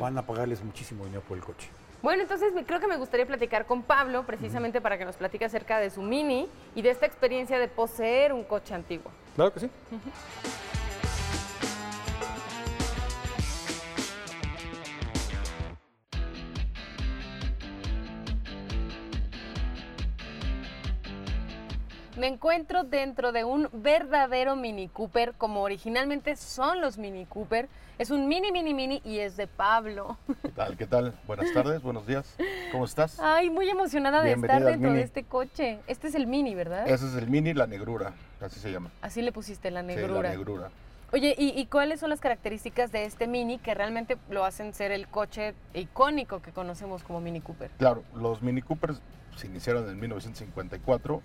van 0.00 0.16
a 0.18 0.22
pagarles 0.22 0.62
muchísimo 0.62 1.04
dinero 1.04 1.22
por 1.28 1.36
el 1.38 1.44
coche. 1.44 1.68
Bueno, 2.02 2.22
entonces 2.22 2.52
creo 2.66 2.78
que 2.78 2.86
me 2.86 2.96
gustaría 2.98 3.26
platicar 3.26 3.66
con 3.66 3.82
Pablo 3.82 4.24
precisamente 4.24 4.80
para 4.80 4.96
que 4.98 5.04
nos 5.04 5.16
platique 5.16 5.44
acerca 5.46 5.78
de 5.80 5.90
su 5.90 6.02
mini 6.02 6.46
y 6.74 6.82
de 6.82 6.90
esta 6.90 7.06
experiencia 7.06 7.58
de 7.58 7.68
poseer 7.68 8.32
un 8.32 8.44
coche 8.44 8.74
antiguo. 8.74 9.10
Claro 9.34 9.52
que 9.52 9.60
sí. 9.60 9.70
Me 22.16 22.28
encuentro 22.28 22.82
dentro 22.84 23.30
de 23.30 23.44
un 23.44 23.68
verdadero 23.74 24.56
Mini 24.56 24.88
Cooper, 24.88 25.34
como 25.36 25.60
originalmente 25.62 26.34
son 26.36 26.80
los 26.80 26.96
Mini 26.96 27.26
Cooper. 27.26 27.68
Es 27.98 28.10
un 28.10 28.26
mini, 28.26 28.52
mini, 28.52 28.72
mini 28.72 29.02
y 29.04 29.18
es 29.18 29.36
de 29.36 29.46
Pablo. 29.46 30.16
¿Qué 30.42 30.48
tal? 30.48 30.76
¿Qué 30.78 30.86
tal? 30.86 31.14
Buenas 31.26 31.52
tardes, 31.52 31.82
buenos 31.82 32.06
días. 32.06 32.34
¿Cómo 32.72 32.86
estás? 32.86 33.20
Ay, 33.20 33.50
muy 33.50 33.68
emocionada 33.68 34.22
de 34.22 34.32
estar 34.32 34.64
dentro 34.64 34.92
de 34.92 35.02
este 35.02 35.24
coche. 35.24 35.78
Este 35.86 36.08
es 36.08 36.14
el 36.14 36.26
Mini, 36.26 36.54
¿verdad? 36.54 36.88
Ese 36.88 37.06
es 37.06 37.14
el 37.16 37.28
Mini 37.28 37.52
La 37.52 37.66
Negrura, 37.66 38.14
así 38.40 38.60
se 38.60 38.72
llama. 38.72 38.90
Así 39.02 39.20
le 39.20 39.32
pusiste 39.32 39.70
la 39.70 39.80
Sí, 39.82 39.86
negrura. 39.88 40.22
la 40.22 40.28
Negrura. 40.30 40.70
Oye, 41.12 41.34
¿y, 41.38 41.58
y 41.58 41.66
cuáles 41.66 42.00
son 42.00 42.10
las 42.10 42.20
características 42.20 42.92
de 42.92 43.04
este 43.04 43.26
Mini 43.26 43.58
que 43.58 43.74
realmente 43.74 44.16
lo 44.30 44.44
hacen 44.44 44.72
ser 44.72 44.90
el 44.90 45.06
coche 45.06 45.54
icónico 45.74 46.40
que 46.40 46.50
conocemos 46.52 47.02
como 47.02 47.20
Mini 47.20 47.40
Cooper? 47.42 47.70
Claro, 47.78 48.04
los 48.14 48.40
Mini 48.42 48.62
Coopers 48.62 49.00
se 49.36 49.46
iniciaron 49.46 49.88
en 49.88 50.00
1954 50.00 51.22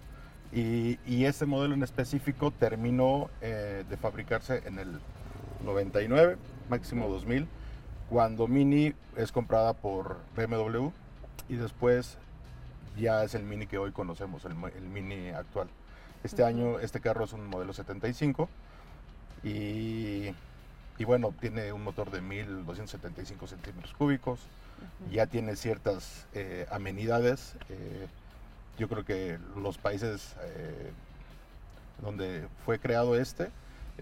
Y, 0.53 0.99
y 1.05 1.25
este 1.25 1.45
modelo 1.45 1.73
en 1.73 1.83
específico 1.83 2.51
terminó 2.51 3.29
eh, 3.41 3.85
de 3.89 3.97
fabricarse 3.97 4.61
en 4.65 4.79
el 4.79 4.99
99, 5.63 6.37
máximo 6.69 7.07
2000, 7.07 7.47
cuando 8.09 8.47
Mini 8.47 8.93
es 9.15 9.31
comprada 9.31 9.73
por 9.73 10.17
BMW 10.35 10.89
y 11.47 11.55
después 11.55 12.17
ya 12.99 13.23
es 13.23 13.33
el 13.35 13.43
Mini 13.43 13.67
que 13.67 13.77
hoy 13.77 13.91
conocemos, 13.91 14.43
el, 14.43 14.55
mo- 14.55 14.67
el 14.67 14.83
Mini 14.83 15.29
actual. 15.29 15.69
Este 16.23 16.43
año 16.43 16.79
este 16.79 16.99
carro 16.99 17.23
es 17.23 17.31
un 17.33 17.47
modelo 17.47 17.71
75 17.71 18.49
y, 19.43 20.31
y 20.97 21.05
bueno, 21.05 21.33
tiene 21.39 21.71
un 21.71 21.83
motor 21.83 22.11
de 22.11 22.19
1275 22.21 23.47
centímetros 23.47 23.93
cúbicos, 23.93 24.41
ya 25.11 25.27
tiene 25.27 25.55
ciertas 25.55 26.27
eh, 26.33 26.67
amenidades. 26.71 27.55
eh, 27.69 28.07
yo 28.77 28.87
creo 28.89 29.05
que 29.05 29.37
los 29.55 29.77
países 29.77 30.35
eh, 30.41 30.91
donde 32.01 32.47
fue 32.65 32.79
creado 32.79 33.15
este, 33.19 33.49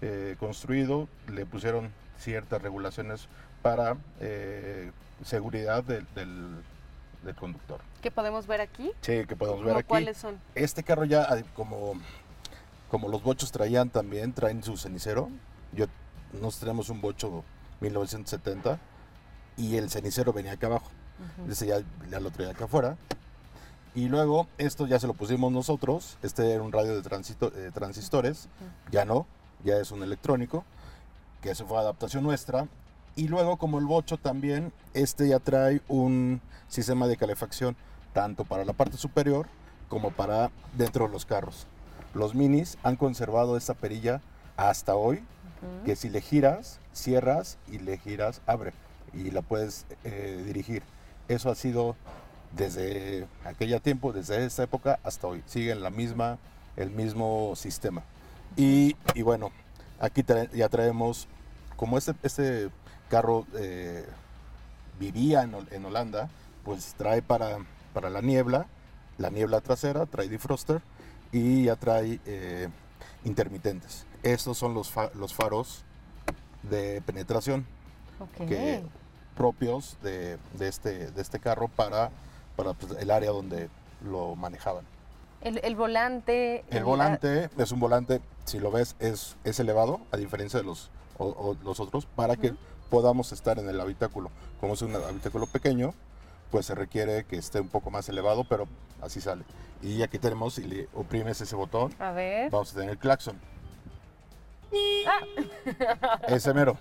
eh, 0.00 0.36
construido, 0.38 1.08
le 1.28 1.44
pusieron 1.46 1.90
ciertas 2.18 2.62
regulaciones 2.62 3.28
para 3.62 3.96
eh, 4.20 4.90
seguridad 5.24 5.84
del, 5.84 6.06
del- 6.14 6.62
del 7.22 7.34
conductor. 7.34 7.80
¿Qué 8.00 8.10
podemos 8.10 8.46
ver 8.46 8.62
aquí? 8.62 8.92
Sí, 9.02 9.26
que 9.26 9.36
podemos 9.36 9.60
ver 9.60 9.68
¿Cómo 9.72 9.78
aquí. 9.80 9.88
¿Cuáles 9.88 10.16
son? 10.16 10.40
Este 10.54 10.82
carro 10.82 11.04
ya, 11.04 11.22
ah, 11.28 11.36
como, 11.54 11.92
como 12.90 13.08
los 13.10 13.22
bochos 13.22 13.52
traían 13.52 13.90
también, 13.90 14.32
traen 14.32 14.62
su 14.62 14.78
cenicero. 14.78 15.28
Yo, 15.74 15.84
nosotros 16.32 16.60
tenemos 16.60 16.88
un 16.88 17.02
bocho 17.02 17.44
1970 17.82 18.78
y 19.58 19.76
el 19.76 19.90
cenicero 19.90 20.32
venía 20.32 20.52
acá 20.52 20.68
abajo. 20.68 20.90
Ese 21.46 21.66
ya, 21.66 21.80
ya 22.08 22.20
lo 22.20 22.30
traía 22.30 22.52
acá 22.52 22.64
afuera. 22.64 22.96
Y 23.94 24.08
luego 24.08 24.46
esto 24.58 24.86
ya 24.86 24.98
se 25.00 25.06
lo 25.06 25.14
pusimos 25.14 25.50
nosotros. 25.52 26.16
Este 26.22 26.52
era 26.52 26.62
un 26.62 26.72
radio 26.72 26.94
de 26.94 27.02
tránsito- 27.02 27.52
eh, 27.56 27.70
transistores. 27.74 28.48
Ya 28.90 29.04
no, 29.04 29.26
ya 29.64 29.76
es 29.78 29.90
un 29.90 30.02
electrónico. 30.02 30.64
Que 31.42 31.50
eso 31.50 31.66
fue 31.66 31.78
adaptación 31.78 32.22
nuestra. 32.22 32.68
Y 33.16 33.28
luego 33.28 33.56
como 33.56 33.78
el 33.78 33.86
bocho 33.86 34.16
también, 34.16 34.72
este 34.94 35.28
ya 35.28 35.40
trae 35.40 35.80
un 35.88 36.40
sistema 36.68 37.08
de 37.08 37.16
calefacción 37.16 37.76
tanto 38.12 38.44
para 38.44 38.64
la 38.64 38.72
parte 38.72 38.96
superior 38.96 39.46
como 39.88 40.10
para 40.10 40.50
dentro 40.76 41.06
de 41.06 41.12
los 41.12 41.26
carros. 41.26 41.66
Los 42.14 42.34
minis 42.34 42.78
han 42.84 42.96
conservado 42.96 43.56
esta 43.56 43.74
perilla 43.74 44.20
hasta 44.56 44.94
hoy, 44.94 45.22
que 45.84 45.96
si 45.96 46.08
le 46.08 46.20
giras, 46.20 46.78
cierras 46.92 47.58
y 47.68 47.78
le 47.78 47.98
giras, 47.98 48.40
abre 48.46 48.72
y 49.12 49.30
la 49.30 49.42
puedes 49.42 49.84
eh, 50.04 50.42
dirigir. 50.46 50.82
Eso 51.28 51.50
ha 51.50 51.54
sido 51.54 51.96
desde 52.56 53.26
aquella 53.44 53.80
tiempo, 53.80 54.12
desde 54.12 54.44
esta 54.44 54.62
época 54.64 54.98
hasta 55.04 55.26
hoy. 55.26 55.42
Sigue 55.46 55.72
en 55.72 55.82
la 55.82 55.90
misma, 55.90 56.38
el 56.76 56.90
mismo 56.90 57.54
sistema. 57.56 58.02
Y, 58.56 58.96
y 59.14 59.22
bueno, 59.22 59.50
aquí 60.00 60.22
tra- 60.22 60.50
ya 60.52 60.68
traemos, 60.68 61.28
como 61.76 61.96
este, 61.98 62.14
este 62.22 62.70
carro 63.08 63.46
eh, 63.54 64.04
vivía 64.98 65.42
en, 65.42 65.52
Hol- 65.52 65.72
en 65.72 65.84
Holanda, 65.84 66.28
pues 66.64 66.94
trae 66.96 67.22
para, 67.22 67.58
para 67.94 68.10
la 68.10 68.20
niebla, 68.20 68.66
la 69.18 69.30
niebla 69.30 69.60
trasera, 69.60 70.06
trae 70.06 70.28
defroster 70.28 70.80
y 71.32 71.64
ya 71.64 71.76
trae 71.76 72.20
eh, 72.26 72.68
intermitentes. 73.24 74.06
Estos 74.22 74.58
son 74.58 74.74
los, 74.74 74.90
fa- 74.90 75.10
los 75.14 75.32
faros 75.34 75.84
de 76.62 77.00
penetración 77.02 77.64
que, 78.46 78.82
propios 79.36 79.96
de, 80.02 80.36
de 80.58 80.68
este, 80.68 81.10
de 81.10 81.22
este 81.22 81.38
carro 81.40 81.68
para, 81.68 82.10
para 82.62 82.74
pues, 82.74 82.92
el 83.00 83.10
área 83.10 83.30
donde 83.30 83.68
lo 84.04 84.36
manejaban. 84.36 84.84
El, 85.40 85.58
el 85.64 85.74
volante. 85.76 86.64
El 86.70 86.84
volante 86.84 87.48
es 87.56 87.72
un 87.72 87.80
volante, 87.80 88.20
si 88.44 88.58
lo 88.58 88.70
ves, 88.70 88.94
es, 88.98 89.36
es 89.44 89.58
elevado, 89.58 90.00
a 90.12 90.16
diferencia 90.18 90.60
de 90.60 90.66
los, 90.66 90.90
o- 91.18 91.24
o 91.28 91.56
los 91.64 91.80
otros, 91.80 92.04
para 92.06 92.36
que 92.36 92.52
podamos 92.90 93.32
estar 93.32 93.58
en 93.58 93.68
el 93.68 93.80
habitáculo. 93.80 94.30
Como 94.60 94.74
es 94.74 94.82
un 94.82 94.94
habitáculo 94.94 95.46
pequeño, 95.46 95.94
pues 96.50 96.66
se 96.66 96.74
requiere 96.74 97.24
que 97.24 97.36
esté 97.36 97.60
un 97.60 97.68
poco 97.68 97.90
más 97.90 98.08
elevado, 98.10 98.44
pero 98.44 98.66
así 99.00 99.20
sale. 99.20 99.44
Y 99.82 100.02
aquí 100.02 100.18
tenemos, 100.18 100.54
si 100.54 100.64
le 100.64 100.88
oprimes 100.94 101.40
ese 101.40 101.56
botón, 101.56 101.94
A 101.98 102.12
ver. 102.12 102.50
vamos 102.50 102.72
a 102.72 102.74
tener 102.74 102.90
el 102.90 102.98
claxon. 102.98 103.38
Ese 106.28 106.52
mero, 106.54 106.76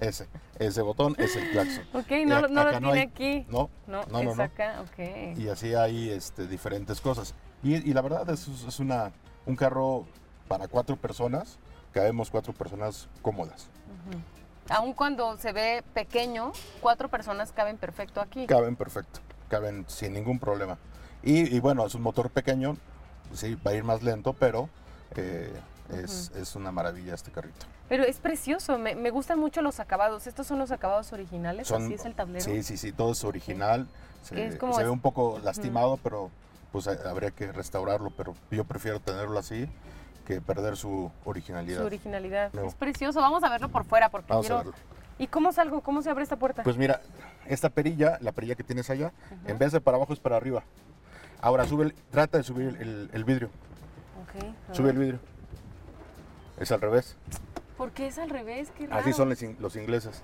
ese, 0.00 0.26
ese 0.58 0.82
botón 0.82 1.14
es 1.18 1.36
el 1.36 1.50
claxon. 1.50 1.84
Ok, 1.94 2.10
Y 2.10 2.24
no, 2.26 2.40
no 2.48 2.64
lo 2.64 2.70
tiene 2.78 2.92
hay- 2.92 2.98
aquí. 3.00 3.46
No, 3.48 3.70
No, 3.86 4.02
no, 4.10 4.22
no, 4.22 4.30
es 4.32 4.36
no. 4.36 4.42
acá, 4.42 4.82
ok. 4.82 5.36
Y 5.38 5.48
así 5.48 5.74
hay 5.74 6.10
este, 6.10 6.46
diferentes 6.46 7.00
cosas. 7.00 7.34
Y, 7.62 7.74
y 7.76 7.94
la 7.94 8.02
verdad 8.02 8.28
es, 8.30 8.46
es 8.48 8.78
una, 8.80 9.12
un 9.46 9.56
carro 9.56 10.04
para 10.48 10.68
cuatro 10.68 10.96
personas, 10.96 11.58
cabemos 11.92 12.30
cuatro 12.30 12.52
personas 12.52 13.08
cómodas. 13.22 13.68
Aun 14.70 14.94
cuando 14.94 15.36
se 15.38 15.52
ve 15.52 15.82
pequeño, 15.94 16.52
cuatro 16.80 17.08
personas 17.08 17.52
caben 17.52 17.76
perfecto 17.76 18.20
aquí. 18.20 18.46
Caben 18.46 18.76
perfecto, 18.76 19.20
caben 19.48 19.84
sin 19.88 20.12
ningún 20.14 20.38
problema. 20.38 20.78
Y, 21.22 21.54
y 21.54 21.60
bueno, 21.60 21.86
es 21.86 21.94
un 21.94 22.02
motor 22.02 22.30
pequeño, 22.30 22.76
sí, 23.32 23.54
va 23.56 23.70
a 23.72 23.74
ir 23.74 23.84
más 23.84 24.02
lento, 24.02 24.32
pero 24.34 24.68
eh, 25.16 25.52
es, 25.90 26.32
es 26.34 26.54
una 26.56 26.72
maravilla 26.72 27.14
este 27.14 27.30
carrito. 27.30 27.66
Pero 27.88 28.04
es 28.04 28.18
precioso, 28.18 28.78
me, 28.78 28.94
me 28.94 29.10
gustan 29.10 29.38
mucho 29.38 29.60
los 29.62 29.80
acabados. 29.80 30.26
¿Estos 30.26 30.46
son 30.46 30.58
los 30.58 30.70
acabados 30.70 31.12
originales? 31.12 31.68
Son- 31.68 31.84
¿Así 31.84 31.94
es 31.94 32.04
el 32.04 32.14
tablero? 32.14 32.44
Sí, 32.44 32.62
sí, 32.62 32.76
sí, 32.76 32.92
todo 32.92 33.12
es 33.12 33.22
original. 33.24 33.86
Se, 34.22 34.46
Es 34.46 34.56
como 34.56 34.72
se 34.74 34.80
es- 34.80 34.86
ve 34.86 34.90
un 34.90 35.00
poco 35.00 35.38
lastimado, 35.42 35.98
pero 36.02 36.30
pues 36.72 36.88
ha- 36.88 37.08
habría 37.10 37.30
que 37.30 37.52
restaurarlo, 37.52 38.10
pero 38.10 38.34
yo 38.50 38.64
prefiero 38.64 39.00
tenerlo 39.00 39.38
así 39.38 39.68
que 40.26 40.40
perder 40.40 40.76
su 40.76 41.10
originalidad. 41.24 41.80
Su 41.80 41.86
originalidad. 41.86 42.52
No. 42.54 42.64
Es 42.64 42.74
precioso. 42.74 43.20
Vamos 43.20 43.44
a 43.44 43.50
verlo 43.50 43.68
por 43.68 43.84
fuera 43.84 44.08
porque 44.08 44.28
Vamos 44.30 44.46
a 44.46 44.48
quiero... 44.48 44.70
verlo. 44.70 44.74
¿Y 45.18 45.26
cómo 45.28 45.52
salgo? 45.52 45.80
¿Cómo 45.82 46.02
se 46.02 46.10
abre 46.10 46.24
esta 46.24 46.36
puerta? 46.36 46.62
Pues 46.64 46.76
mira, 46.76 47.00
esta 47.46 47.68
perilla, 47.70 48.18
la 48.20 48.32
perilla 48.32 48.56
que 48.56 48.64
tienes 48.64 48.90
allá, 48.90 49.12
en 49.46 49.58
vez 49.58 49.70
de 49.70 49.80
para 49.80 49.96
abajo 49.98 50.12
es 50.12 50.18
para 50.18 50.36
arriba. 50.36 50.64
Ahora 51.40 51.66
sube, 51.66 51.84
el- 51.84 51.94
trata 52.10 52.38
de 52.38 52.42
subir 52.44 52.76
el, 52.80 53.10
el 53.12 53.24
vidrio. 53.24 53.48
Ok, 54.22 54.44
a 54.70 54.74
Sube 54.74 54.90
el 54.90 54.98
vidrio. 54.98 55.20
Es 56.58 56.70
al 56.72 56.80
revés. 56.80 57.16
¿Por 57.76 57.90
qué 57.90 58.06
es 58.06 58.18
al 58.18 58.30
revés? 58.30 58.70
Qué 58.76 58.86
raro. 58.86 59.00
Así 59.00 59.12
son 59.12 59.28
los, 59.28 59.42
in- 59.42 59.56
los 59.60 59.76
ingleses. 59.76 60.22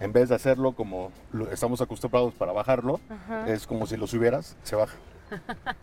En 0.00 0.12
vez 0.12 0.30
de 0.30 0.34
hacerlo 0.34 0.72
como 0.72 1.12
estamos 1.50 1.80
acostumbrados 1.82 2.32
para 2.34 2.52
bajarlo, 2.52 2.98
Ajá. 3.10 3.46
es 3.48 3.66
como 3.66 3.86
si 3.86 3.96
lo 3.98 4.06
subieras, 4.06 4.56
se 4.62 4.74
baja. 4.76 4.96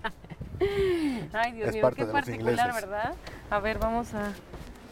Ay, 1.33 1.51
Dios 1.53 1.69
es 1.69 1.75
mío, 1.75 1.91
qué 1.95 2.05
particular. 2.05 2.73
¿verdad? 2.73 3.13
A 3.49 3.59
ver, 3.59 3.77
vamos 3.77 4.13
a, 4.13 4.33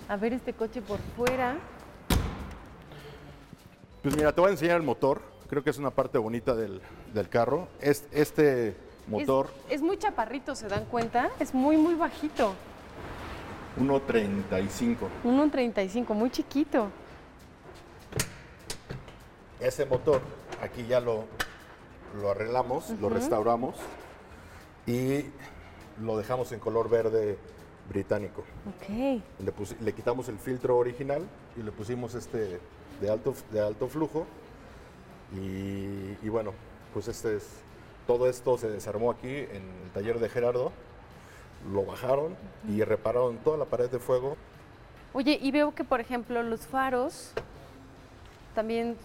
a 0.08 0.16
ver 0.18 0.34
este 0.34 0.54
coche 0.54 0.82
por 0.82 1.00
fuera. 1.16 1.56
Pues 4.04 4.16
mira, 4.16 4.32
te 4.34 4.40
voy 4.42 4.50
a 4.50 4.52
enseñar 4.52 4.78
el 4.78 4.84
motor. 4.84 5.22
Creo 5.50 5.64
que 5.64 5.70
es 5.72 5.78
una 5.78 5.90
parte 5.92 6.18
bonita 6.18 6.54
del, 6.56 6.82
del 7.14 7.28
carro. 7.30 7.68
Es- 7.82 8.06
este 8.12 8.76
motor, 9.08 9.50
Es, 9.68 9.76
es 9.76 9.82
muy 9.82 9.98
chaparrito, 9.98 10.56
¿se 10.56 10.68
dan 10.68 10.86
cuenta? 10.86 11.30
Es 11.40 11.54
muy, 11.54 11.76
muy 11.78 11.96
bajito. 11.96 12.54
1.35. 13.80 14.98
1.35, 15.24 16.14
muy 16.14 16.30
chiquito. 16.32 16.90
Ese 19.60 19.86
motor, 19.86 20.22
aquí 20.62 20.86
ya 20.88 21.00
lo, 21.00 21.26
lo 22.22 22.32
arreglamos, 22.32 22.92
lo 23.02 23.10
restauramos 23.10 23.76
y 24.86 25.26
lo 26.02 26.18
dejamos 26.18 26.52
en 26.52 26.60
color 26.60 26.90
verde 26.90 27.38
británico. 27.90 28.44
Ok. 28.68 28.90
Le, 28.90 29.54
le 29.82 29.94
quitamos 29.94 30.30
el 30.30 30.38
filtro 30.38 30.78
original 30.78 31.26
y 31.56 31.64
le 31.64 31.72
pusimos 31.72 32.14
este 32.16 32.60
de 33.02 33.10
alto, 33.10 33.34
de 33.52 33.62
alto 33.62 33.88
flujo. 33.88 34.26
Y, 35.34 36.18
y 36.26 36.30
bueno, 36.30 36.54
pues 36.94 37.08
este 37.08 37.38
es, 37.38 37.48
todo 38.06 38.30
esto 38.30 38.58
se 38.58 38.70
desarmó 38.70 39.12
aquí 39.12 39.30
en 39.30 39.64
el 39.84 39.92
taller 39.94 40.20
de 40.20 40.30
Gerardo. 40.30 40.72
Lo 41.72 41.86
bajaron 41.86 42.36
y 42.68 42.82
repararon 42.84 43.38
toda 43.38 43.58
la 43.58 43.66
pared 43.66 43.90
de 43.90 44.00
fuego. 44.00 44.38
Oye, 45.14 45.38
y 45.42 45.52
veo 45.52 45.74
que, 45.76 45.84
por 45.84 46.00
ejemplo, 46.00 46.42
los 46.44 46.62
faros 46.68 47.32
también 48.56 48.96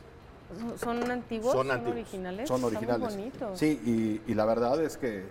son- 0.59 0.79
son 0.79 1.11
antiguos, 1.11 1.53
son, 1.53 1.71
originales. 1.71 2.49
Son 2.49 2.61
muy 2.61 2.71
originales. 2.71 3.17
bonitos. 3.17 3.59
Sí, 3.59 4.21
y, 4.27 4.31
y 4.31 4.35
la 4.35 4.45
verdad 4.45 4.81
es 4.83 4.97
que 4.97 5.25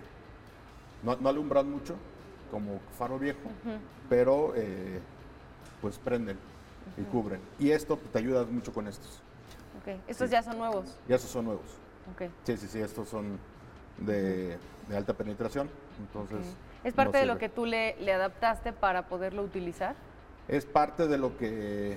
no, 1.02 1.16
no 1.16 1.28
alumbran 1.28 1.70
mucho, 1.70 1.94
como 2.50 2.80
faro 2.98 3.18
viejo, 3.18 3.38
pero 4.08 4.52
eh, 4.56 5.00
pues 5.80 5.98
prenden 5.98 6.38
y 6.98 7.02
cubren. 7.02 7.40
Y 7.58 7.70
esto 7.70 7.98
te 8.12 8.18
ayuda 8.18 8.44
mucho 8.44 8.72
con 8.72 8.88
estos. 8.88 9.20
Ok, 9.80 9.94
Estos 10.06 10.28
Sí. 10.28 10.32
ya 10.32 10.42
son 10.42 10.58
nuevos. 10.58 10.96
Y 11.08 11.12
esos 11.14 11.30
son 11.30 11.46
nuevos. 11.46 11.64
Ok. 12.14 12.28
Sí, 12.44 12.56
sí, 12.56 12.66
sí, 12.68 12.80
estos 12.80 13.08
son 13.08 13.38
de, 13.98 14.58
de 14.88 14.96
alta 14.96 15.14
penetración. 15.14 15.70
Entonces. 15.98 16.54
¿Es 16.84 16.94
parte 16.94 17.12
no 17.18 17.20
de 17.20 17.26
lo 17.26 17.38
que 17.38 17.48
tú 17.48 17.64
le, 17.66 17.96
le 18.00 18.12
adaptaste 18.12 18.72
para 18.72 19.06
poderlo 19.06 19.42
utilizar? 19.42 19.94
Es 20.48 20.64
parte 20.66 21.06
de 21.06 21.18
lo 21.18 21.36
que 21.36 21.96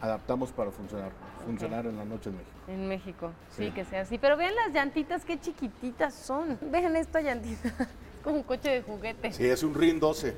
adaptamos 0.00 0.52
para 0.52 0.70
funcionar. 0.70 1.12
Funcionar 1.46 1.86
en 1.86 1.96
la 1.96 2.04
noche 2.04 2.30
en 2.30 2.36
México. 2.36 2.52
En 2.68 2.88
México, 2.88 3.32
sí, 3.50 3.66
Sí. 3.66 3.70
que 3.72 3.84
sea 3.84 4.02
así. 4.02 4.18
Pero 4.18 4.36
vean 4.36 4.54
las 4.54 4.72
llantitas, 4.72 5.24
qué 5.24 5.38
chiquititas 5.40 6.14
son. 6.14 6.58
Vean 6.70 6.96
esta 6.96 7.20
llantita. 7.20 7.70
como 8.24 8.36
un 8.36 8.42
coche 8.42 8.70
de 8.70 8.82
juguete. 8.82 9.32
Sí, 9.32 9.44
es 9.46 9.62
un 9.62 9.74
RIN 9.74 10.00
12. 10.00 10.34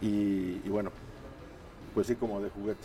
Y, 0.00 0.60
y 0.64 0.68
bueno, 0.68 0.90
pues 1.94 2.08
sí, 2.08 2.16
como 2.16 2.40
de 2.40 2.50
juguete. 2.50 2.80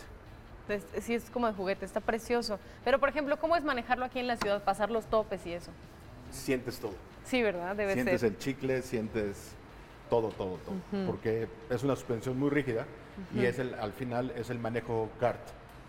Es- 0.68 1.04
sí, 1.04 1.14
es 1.14 1.30
como 1.30 1.46
de 1.48 1.52
juguete, 1.54 1.84
está 1.84 2.00
precioso. 2.00 2.58
Pero, 2.84 3.00
por 3.00 3.08
ejemplo, 3.08 3.38
¿cómo 3.38 3.56
es 3.56 3.64
manejarlo 3.64 4.04
aquí 4.04 4.18
en 4.20 4.26
la 4.28 4.36
ciudad? 4.36 4.62
Pasar 4.62 4.90
los 4.90 5.06
topes 5.06 5.44
y 5.46 5.52
eso. 5.54 5.70
Sientes 6.30 6.78
todo. 6.78 6.92
Sí, 7.24 7.42
¿verdad? 7.42 7.74
Debe 7.74 7.94
sientes 7.94 8.20
ser. 8.20 8.30
el 8.32 8.38
chicle, 8.38 8.82
sientes 8.82 9.52
todo, 10.08 10.28
todo, 10.30 10.58
todo. 10.58 11.06
Porque 11.06 11.48
es 11.70 11.82
una 11.82 11.96
suspensión 11.96 12.38
muy 12.38 12.50
rígida 12.50 12.86
y 13.34 13.44
es 13.44 13.58
el, 13.58 13.74
al 13.74 13.92
final 13.92 14.32
es 14.36 14.50
el 14.50 14.58
manejo 14.58 15.10
kart 15.20 15.40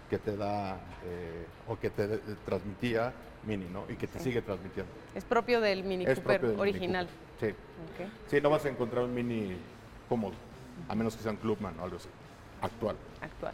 que 0.10 0.18
te 0.18 0.36
da 0.36 0.76
eh, 1.06 1.46
o 1.68 1.78
que 1.78 1.90
te 1.90 2.20
transmitía 2.46 3.14
Mini, 3.46 3.66
¿no? 3.72 3.86
Y 3.90 3.96
que 3.96 4.08
te 4.08 4.20
sigue 4.20 4.42
transmitiendo. 4.42 4.92
Es 5.16 5.24
propio 5.24 5.62
del 5.62 5.84
Mini 5.84 6.06
es 6.06 6.20
Cooper 6.20 6.44
Mini 6.44 6.60
original. 6.60 7.08
Cooper. 7.40 7.56
Sí. 7.98 8.04
Sí, 8.28 8.42
no 8.42 8.50
vas 8.50 8.66
a 8.66 8.70
encontrar 8.70 9.04
un 9.04 9.14
Mini 9.14 9.56
cómodo, 10.10 10.34
a 10.88 10.96
menos 10.96 11.16
que 11.16 11.24
sea 11.24 11.32
un 11.32 11.38
Clubman 11.38 11.80
o 11.80 11.84
algo 11.84 11.98
así, 11.98 12.10
actual. 12.62 12.96
actual. 13.22 13.54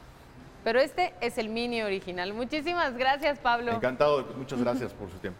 Pero 0.64 0.80
este 0.80 1.14
es 1.22 1.38
el 1.38 1.50
Mini 1.50 1.84
original. 1.84 2.34
Muchísimas 2.34 2.98
gracias, 2.98 3.38
Pablo. 3.38 3.74
Encantado, 3.74 4.26
muchas 4.36 4.60
gracias 4.60 4.94
por 4.94 5.12
su 5.12 5.18
tiempo. 5.20 5.40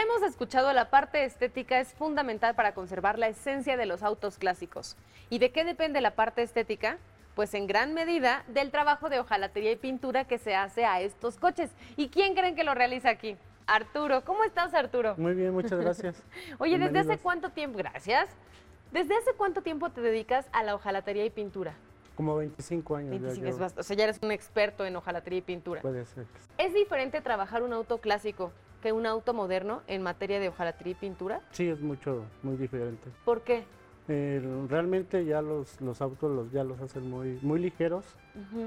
Ya 0.00 0.06
hemos 0.06 0.22
escuchado, 0.22 0.72
la 0.72 0.88
parte 0.90 1.24
estética 1.24 1.78
es 1.78 1.92
fundamental 1.94 2.54
para 2.54 2.72
conservar 2.72 3.18
la 3.18 3.28
esencia 3.28 3.76
de 3.76 3.84
los 3.86 4.02
autos 4.02 4.38
clásicos. 4.38 4.96
¿Y 5.28 5.38
de 5.38 5.50
qué 5.52 5.64
depende 5.64 6.00
la 6.00 6.12
parte 6.12 6.42
estética? 6.42 6.96
Pues 7.34 7.52
en 7.54 7.66
gran 7.66 7.92
medida 7.94 8.42
del 8.48 8.70
trabajo 8.70 9.08
de 9.10 9.20
hojalatería 9.20 9.72
y 9.72 9.76
pintura 9.76 10.24
que 10.24 10.38
se 10.38 10.54
hace 10.54 10.84
a 10.86 11.00
estos 11.02 11.36
coches. 11.36 11.70
¿Y 11.96 12.08
quién 12.08 12.34
creen 12.34 12.56
que 12.56 12.64
lo 12.64 12.74
realiza 12.74 13.10
aquí? 13.10 13.36
Arturo. 13.66 14.24
¿Cómo 14.24 14.42
estás, 14.44 14.72
Arturo? 14.74 15.14
Muy 15.18 15.34
bien, 15.34 15.52
muchas 15.52 15.78
gracias. 15.78 16.22
Oye, 16.58 16.78
¿desde 16.78 16.98
hace 17.00 17.18
cuánto 17.18 17.50
tiempo? 17.50 17.76
Gracias. 17.78 18.28
¿Desde 18.92 19.14
hace 19.16 19.32
cuánto 19.36 19.60
tiempo 19.62 19.90
te 19.90 20.00
dedicas 20.00 20.46
a 20.52 20.62
la 20.64 20.74
hojalatería 20.74 21.24
y 21.26 21.30
pintura? 21.30 21.74
Como 22.16 22.36
25 22.36 22.96
años. 22.96 23.12
ya 23.12 23.18
25 23.20 23.46
es 23.48 23.54
llevo. 23.54 23.66
bast- 23.68 23.78
O 23.78 23.82
sea, 23.82 23.96
ya 23.96 24.04
eres 24.04 24.18
un 24.22 24.32
experto 24.32 24.84
en 24.86 24.96
hojalatería 24.96 25.38
y 25.38 25.42
pintura. 25.42 25.82
Puede 25.82 26.04
ser. 26.06 26.24
¿Es 26.58 26.72
diferente 26.74 27.20
trabajar 27.20 27.62
un 27.62 27.72
auto 27.74 27.98
clásico 27.98 28.50
que 28.80 28.92
un 28.92 29.06
auto 29.06 29.34
moderno 29.34 29.82
en 29.86 30.02
materia 30.02 30.40
de 30.40 30.48
hojalatería 30.48 30.92
y 30.92 30.96
pintura? 30.96 31.40
Sí, 31.52 31.68
es 31.68 31.80
mucho, 31.80 32.24
muy 32.42 32.56
diferente. 32.56 33.10
¿Por 33.24 33.42
qué? 33.42 33.64
Eh, 34.08 34.42
realmente 34.68 35.24
ya 35.24 35.40
los, 35.42 35.80
los 35.80 36.00
autos 36.02 36.30
los, 36.32 36.50
ya 36.50 36.64
los 36.64 36.80
hacen 36.80 37.08
muy, 37.08 37.38
muy 37.42 37.60
ligeros 37.60 38.04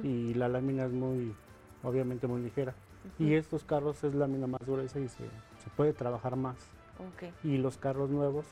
y 0.03 0.33
la 0.35 0.47
lámina 0.47 0.85
es 0.85 0.91
muy, 0.91 1.35
obviamente 1.83 2.27
muy 2.27 2.41
ligera. 2.41 2.73
Y 3.19 3.33
estos 3.33 3.65
carros 3.65 4.01
es 4.05 4.13
lámina 4.13 4.47
más 4.47 4.61
gruesa 4.65 4.99
y 4.99 5.09
se, 5.09 5.25
se 5.25 5.69
puede 5.75 5.91
trabajar 5.91 6.37
más. 6.37 6.55
Ok. 6.99 7.33
Y 7.43 7.57
los 7.57 7.77
carros 7.77 8.09
nuevos 8.09 8.45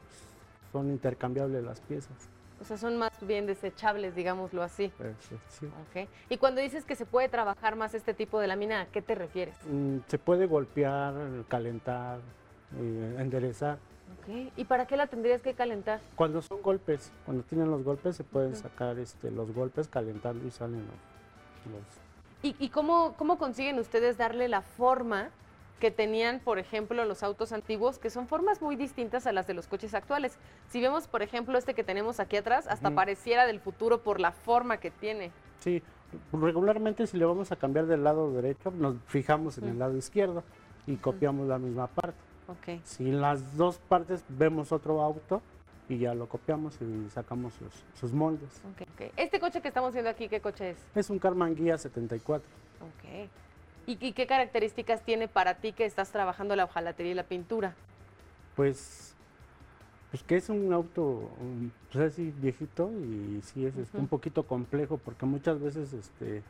son 0.74 0.89
intercambiables 0.89 1.63
las 1.63 1.80
piezas. 1.80 2.30
O 2.62 2.63
sea, 2.63 2.77
son 2.77 2.98
más 2.98 3.12
bien 3.22 3.48
desechables, 3.48 4.13
digámoslo 4.15 4.62
así. 4.62 4.91
Eh, 5.00 5.13
sí. 5.50 5.65
Ok. 5.65 6.08
Y 6.30 6.38
cuando 6.38 6.62
dices 6.62 6.86
que 6.86 6.96
se 6.96 7.06
puede 7.08 7.27
trabajar 7.27 7.75
más 7.75 7.94
este 7.96 8.13
tipo 8.13 8.39
de 8.39 8.48
lámina, 8.48 8.82
¿a 8.82 8.86
qué 8.86 9.01
te 9.01 9.15
refieres? 9.15 9.56
Mm, 9.68 9.98
Se 10.08 10.20
puede 10.20 10.46
golpear, 10.46 11.13
calentar, 11.48 12.20
eh, 12.77 13.15
enderezar. 13.18 13.80
Ok. 14.22 14.51
¿Y 14.58 14.65
para 14.65 14.86
qué 14.86 14.96
la 14.96 15.08
tendrías 15.08 15.41
que 15.41 15.56
calentar? 15.56 16.01
Cuando 16.15 16.41
son 16.44 16.62
golpes, 16.62 17.12
cuando 17.25 17.44
tienen 17.44 17.72
los 17.72 17.84
golpes, 17.84 18.15
se 18.15 18.24
pueden 18.24 18.56
sacar 18.56 19.00
este, 19.00 19.32
los 19.32 19.51
golpes 19.53 19.88
calentando 19.88 20.46
y 20.48 20.51
salen 20.51 20.86
los. 20.86 21.74
los- 21.74 22.01
¿Y, 22.44 22.56
y 22.63 22.70
cómo, 22.70 23.15
cómo 23.18 23.38
consiguen 23.39 23.80
ustedes 23.80 24.18
darle 24.18 24.48
la 24.50 24.62
forma 24.62 25.30
que 25.81 25.91
tenían, 25.91 26.39
por 26.39 26.59
ejemplo, 26.59 27.03
los 27.05 27.23
autos 27.23 27.51
antiguos, 27.51 27.97
que 27.97 28.11
son 28.11 28.27
formas 28.27 28.61
muy 28.61 28.75
distintas 28.75 29.25
a 29.25 29.33
las 29.33 29.48
de 29.48 29.55
los 29.55 29.67
coches 29.67 29.96
actuales? 29.96 30.37
Si 30.70 30.79
vemos, 30.79 31.07
por 31.07 31.24
ejemplo, 31.24 31.57
este 31.57 31.74
que 31.74 31.83
tenemos 31.83 32.20
aquí 32.20 32.37
atrás, 32.37 32.67
hasta 32.67 32.91
pareciera 32.91 33.48
del 33.48 33.59
futuro 33.59 34.01
por 34.01 34.20
la 34.20 34.31
forma 34.31 34.77
que 34.77 34.91
tiene. 34.91 35.31
Sí, 35.59 35.81
regularmente 36.31 37.07
si 37.07 37.17
le 37.17 37.25
vamos 37.25 37.51
a 37.51 37.55
cambiar 37.55 37.87
del 37.87 38.03
lado 38.03 38.31
derecho, 38.31 38.70
nos 38.70 38.96
fijamos 39.07 39.57
en 39.57 39.70
el 39.70 39.79
lado 39.79 39.98
izquierdo 39.98 40.44
y 40.85 40.98
copiamos 40.98 41.48
la 41.48 41.57
misma 41.57 41.87
parte. 41.87 42.20
Ok. 42.48 42.79
Si 42.83 43.09
en 43.09 43.20
las 43.20 43.57
dos 43.57 43.79
partes 43.79 44.24
vemos 44.29 44.72
otro 44.72 45.01
auto 45.01 45.41
y 45.89 45.98
ya 45.98 46.13
lo 46.13 46.29
copiamos 46.29 46.79
y 46.79 47.09
sacamos 47.09 47.53
sus, 47.53 47.74
sus 48.00 48.13
moldes. 48.13 48.61
ok, 48.72 48.87
ok. 48.94 49.13
Este 49.17 49.39
coche 49.39 49.61
que 49.61 49.70
estamos 49.70 49.94
viendo 49.94 50.11
aquí, 50.11 50.29
¿qué 50.29 50.39
coche 50.41 50.70
es? 50.72 50.77
Es 50.94 51.09
un 51.09 51.17
Carman 51.17 51.55
Guía 51.55 51.75
74. 51.79 52.48
Ok. 52.81 53.29
¿Y, 53.87 53.98
y 54.05 54.13
qué 54.13 54.27
características 54.27 55.01
tiene 55.01 55.27
para 55.27 55.55
ti 55.55 55.74
que 55.74 55.85
estás 55.85 56.11
trabajando 56.11 56.55
la 56.55 56.65
hojalatería 56.65 57.11
y 57.11 57.15
la 57.15 57.24
pintura? 57.24 57.74
Pues, 58.55 59.15
pues 60.11 60.24
que 60.24 60.37
es 60.37 60.50
un 60.50 60.72
auto, 60.74 61.29
pues 61.91 62.13
así 62.13 62.33
viejito 62.37 62.91
y 62.91 63.41
sí 63.44 63.65
es 63.65 63.75
este, 63.77 63.98
un 63.98 64.07
poquito 64.07 64.44
complejo 64.44 64.98
porque 64.98 65.25
muchas 65.25 65.59
veces 65.59 65.94
este, 65.94 66.44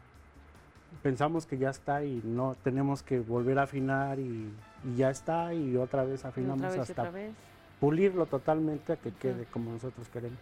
pensamos 1.03 1.45
que 1.45 1.57
ya 1.57 1.69
está 1.69 2.03
y 2.03 2.21
no 2.23 2.55
tenemos 2.63 3.03
que 3.03 3.19
volver 3.19 3.59
a 3.59 3.63
afinar 3.63 4.19
y, 4.19 4.51
y 4.83 4.95
ya 4.97 5.09
está 5.09 5.53
y 5.53 5.77
otra 5.77 6.03
vez 6.03 6.25
afinamos 6.25 6.57
otra 6.57 6.69
vez 6.69 6.77
y 6.77 6.81
hasta 6.81 7.01
otra 7.03 7.11
vez. 7.11 7.33
pulirlo 7.79 8.25
totalmente 8.25 8.93
a 8.93 8.95
que 8.97 9.11
quede 9.11 9.45
como 9.45 9.71
nosotros 9.71 10.07
queremos. 10.09 10.39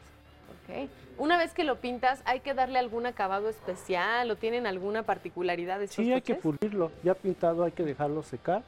Ok. 0.70 0.90
Una 1.18 1.38
vez 1.38 1.54
que 1.54 1.64
lo 1.64 1.78
pintas, 1.78 2.22
¿hay 2.26 2.40
que 2.40 2.54
darle 2.54 2.80
algún 2.80 3.06
acabado 3.06 3.50
especial 3.50 4.32
o 4.32 4.36
tienen 4.38 4.66
alguna 4.68 5.04
particularidad 5.04 5.80
de 5.80 5.86
estos 5.86 5.98
Sí, 6.06 6.14
hay 6.14 6.22
que 6.22 6.36
pulirlo. 6.36 6.92
Ya 7.04 7.14
pintado 7.14 7.64
hay 7.64 7.72
que 7.74 7.84
dejarlo 7.84 8.24
secar 8.24 8.64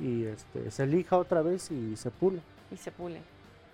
y 0.00 0.24
este, 0.24 0.70
se 0.70 0.86
lija 0.86 1.16
otra 1.16 1.42
vez 1.42 1.70
y 1.70 1.96
se 1.96 2.10
pule. 2.10 2.40
Y 2.72 2.76
se 2.76 2.90
pule. 2.90 3.20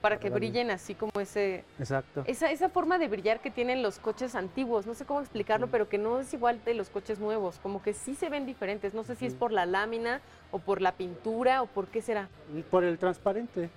Para 0.02 0.18
que 0.20 0.28
darle- 0.30 0.38
brillen 0.50 0.70
así 0.70 0.94
como 0.94 1.10
ese, 1.18 1.64
Exacto. 1.78 2.22
esa, 2.26 2.50
esa 2.52 2.68
forma 2.68 2.98
de 2.98 3.08
brillar 3.08 3.40
que 3.40 3.50
tienen 3.50 3.82
los 3.82 3.98
coches 3.98 4.34
antiguos. 4.34 4.86
No 4.86 4.94
sé 4.94 5.04
cómo 5.06 5.20
explicarlo, 5.20 5.68
pero 5.68 5.88
que 5.88 5.98
no 5.98 6.20
es 6.20 6.32
igual 6.34 6.60
de 6.64 6.74
los 6.74 6.90
coches 6.90 7.18
nuevos. 7.18 7.58
Como 7.62 7.82
que 7.82 7.94
sí 7.94 8.14
se 8.14 8.28
ven 8.28 8.44
diferentes. 8.46 8.92
No 8.94 9.02
sé 9.04 9.16
si 9.16 9.26
es 9.26 9.34
por 9.34 9.52
la 9.52 9.64
lámina 9.66 10.20
o 10.52 10.58
por 10.58 10.82
la 10.82 10.92
pintura 10.92 11.62
o 11.62 11.66
por 11.66 11.86
qué 11.88 12.02
será. 12.02 12.28
Por 12.70 12.84
el 12.84 12.98
transparente. 12.98 13.70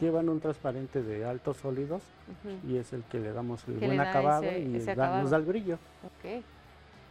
Llevan 0.00 0.28
un 0.28 0.40
transparente 0.40 1.02
de 1.02 1.24
altos 1.24 1.58
sólidos 1.58 2.02
y 2.66 2.76
es 2.78 2.92
el 2.92 3.02
que 3.04 3.18
le 3.20 3.32
damos 3.32 3.66
el 3.68 3.74
buen 3.74 3.96
da 3.98 4.10
acabado 4.10 4.44
ese- 4.44 4.60
y 4.60 4.76
ese 4.76 4.86
da- 4.94 5.04
acabado. 5.04 5.22
nos 5.22 5.30
da 5.30 5.36
el 5.36 5.42
brillo. 5.44 5.74
Ok. 6.04 6.42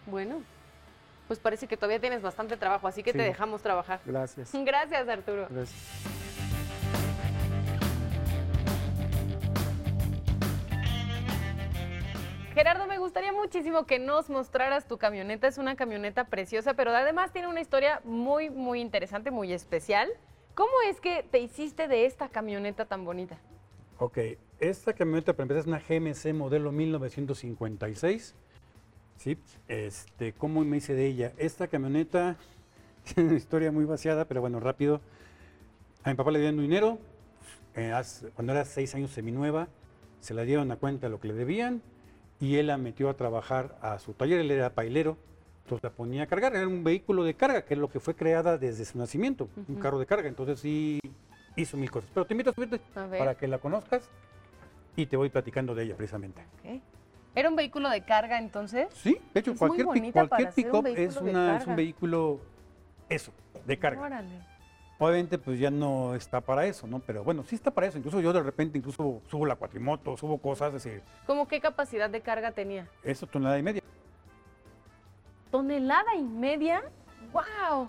Bueno, 0.07 0.41
pues 1.27 1.39
parece 1.39 1.67
que 1.67 1.77
todavía 1.77 1.99
tienes 1.99 2.21
bastante 2.21 2.57
trabajo, 2.57 2.87
así 2.87 3.03
que 3.03 3.13
te 3.13 3.21
dejamos 3.21 3.61
trabajar. 3.61 3.99
Gracias. 4.05 4.51
Gracias, 4.65 5.07
Arturo. 5.07 5.47
Gracias. 5.49 6.03
Gerardo, 12.53 12.85
me 12.85 12.99
gustaría 12.99 13.33
muchísimo 13.33 13.85
que 13.85 13.97
nos 13.97 14.29
mostraras 14.29 14.87
tu 14.87 14.97
camioneta. 14.99 15.47
Es 15.47 15.57
una 15.57 15.75
camioneta 15.75 16.25
preciosa, 16.25 16.75
pero 16.75 16.91
además 16.95 17.31
tiene 17.31 17.47
una 17.47 17.61
historia 17.61 17.99
muy, 18.03 18.49
muy 18.51 18.79
interesante, 18.79 19.31
muy 19.31 19.51
especial. 19.53 20.07
¿Cómo 20.55 20.71
es 20.87 21.01
que 21.01 21.23
te 21.23 21.39
hiciste 21.39 21.87
de 21.87 22.05
esta 22.05 22.29
camioneta 22.29 22.85
tan 22.85 23.05
bonita? 23.05 23.39
Ok, 23.97 24.19
esta 24.59 24.93
camioneta 24.93 25.33
para 25.33 25.43
empezar 25.43 25.61
es 25.61 25.67
una 25.67 25.79
GMC 25.79 26.33
modelo 26.35 26.71
1956. 26.71 28.35
¿Sí? 29.17 29.37
Este, 29.67 30.33
¿Cómo 30.33 30.63
me 30.63 30.77
hice 30.77 30.93
de 30.93 31.07
ella? 31.07 31.33
Esta 31.37 31.67
camioneta 31.67 32.37
tiene 33.03 33.29
una 33.29 33.37
historia 33.37 33.71
muy 33.71 33.85
vaciada, 33.85 34.25
pero 34.25 34.41
bueno, 34.41 34.59
rápido. 34.59 35.01
A 36.03 36.09
mi 36.09 36.15
papá 36.15 36.29
le 36.29 36.39
dieron 36.39 36.59
dinero, 36.59 36.99
eh, 37.75 37.91
cuando 38.35 38.53
era 38.53 38.65
seis 38.65 38.93
años 38.93 39.09
seminueva, 39.09 39.69
se 40.19 40.35
la 40.35 40.43
dieron 40.43 40.69
a 40.71 40.75
cuenta 40.75 41.09
lo 41.09 41.19
que 41.19 41.29
le 41.29 41.33
debían 41.33 41.81
y 42.39 42.57
él 42.57 42.67
la 42.67 42.77
metió 42.77 43.09
a 43.09 43.15
trabajar 43.15 43.77
a 43.81 43.97
su 43.99 44.13
taller, 44.13 44.39
él 44.39 44.51
era 44.51 44.69
pailero, 44.71 45.17
entonces 45.63 45.83
la 45.83 45.89
ponía 45.91 46.23
a 46.23 46.27
cargar, 46.27 46.55
era 46.55 46.67
un 46.67 46.83
vehículo 46.83 47.23
de 47.23 47.33
carga, 47.35 47.63
que 47.63 47.73
es 47.73 47.79
lo 47.79 47.89
que 47.89 47.99
fue 47.99 48.15
creada 48.15 48.57
desde 48.57 48.83
su 48.85 48.97
nacimiento, 48.97 49.49
un 49.67 49.75
carro 49.75 49.97
de 49.99 50.05
carga, 50.05 50.27
entonces 50.27 50.59
sí 50.59 50.99
hizo 51.55 51.77
mil 51.77 51.89
cosas. 51.89 52.09
Pero 52.13 52.25
te 52.25 52.33
invito 52.33 52.49
a 52.49 52.53
subirte 52.53 52.81
A 52.95 53.07
para 53.09 53.35
que 53.35 53.47
la 53.47 53.57
conozcas 53.59 54.09
y 54.95 55.05
te 55.05 55.15
voy 55.17 55.29
platicando 55.29 55.73
de 55.73 55.83
ella 55.85 55.95
precisamente. 55.95 56.43
¿Era 57.35 57.49
un 57.49 57.55
vehículo 57.55 57.89
de 57.89 58.01
carga 58.03 58.37
entonces? 58.37 58.87
Sí, 58.93 59.17
de 59.33 59.39
hecho, 59.39 59.51
Es 59.53 59.57
cualquier, 59.59 59.87
cualquier 59.87 60.13
ser 60.13 60.23
un 60.43 60.49
pick-up 60.53 60.87
es, 60.87 61.17
una- 61.17 61.63
un 61.65 61.75
vehículo, 61.75 62.39
eso, 63.09 63.31
de 63.65 63.79
carga. 63.79 64.01
Órale. 64.01 64.53
Obviamente, 64.99 65.37
pues 65.39 65.59
ya 65.59 65.71
no 65.71 66.13
está 66.13 66.39
para 66.41 66.65
eso, 66.67 66.85
¿no? 66.85 66.99
Pero 66.99 67.23
bueno, 67.23 67.43
sí 67.43 67.55
está 67.55 67.71
para 67.71 67.87
eso. 67.87 67.97
Incluso 67.97 68.21
yo 68.21 68.31
de 68.31 68.43
repente 68.43 68.77
incluso 68.77 69.21
subo 69.29 69.45
la 69.45 69.55
cuatrimoto, 69.55 70.15
subo 70.15 70.37
cosas, 70.37 70.73
es 70.75 70.83
decir, 70.83 71.01
¿Cómo 71.25 71.47
qué 71.47 71.59
capacidad 71.59 72.09
de 72.09 72.21
carga 72.21 72.51
tenía? 72.51 72.87
eso 73.03 73.25
tonelada 73.25 73.57
y 73.57 73.63
media. 73.63 73.81
¿Tonelada 75.53 76.15
y 76.15 76.23
media? 76.23 76.81
¡Wow! 77.31 77.87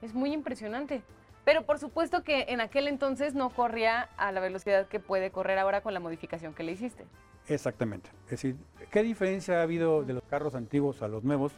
Es 0.00 0.14
muy 0.14 0.32
impresionante. 0.32 1.02
Pero 1.44 1.66
por 1.66 1.78
supuesto 1.78 2.24
que 2.24 2.46
en 2.48 2.62
aquel 2.62 2.88
entonces 2.88 3.34
no 3.34 3.50
corría 3.50 4.08
a 4.16 4.32
la 4.32 4.40
velocidad 4.40 4.88
que 4.88 4.98
puede 4.98 5.30
correr 5.30 5.58
ahora 5.58 5.82
con 5.82 5.92
la 5.92 6.00
modificación 6.00 6.54
que 6.54 6.62
le 6.62 6.72
hiciste. 6.72 7.04
Exactamente. 7.48 8.08
Es 8.24 8.30
decir, 8.30 8.56
¿qué 8.90 9.02
diferencia 9.02 9.58
ha 9.58 9.62
habido 9.62 10.04
de 10.04 10.14
los 10.14 10.22
carros 10.22 10.54
antiguos 10.54 11.02
a 11.02 11.08
los 11.08 11.22
nuevos? 11.22 11.52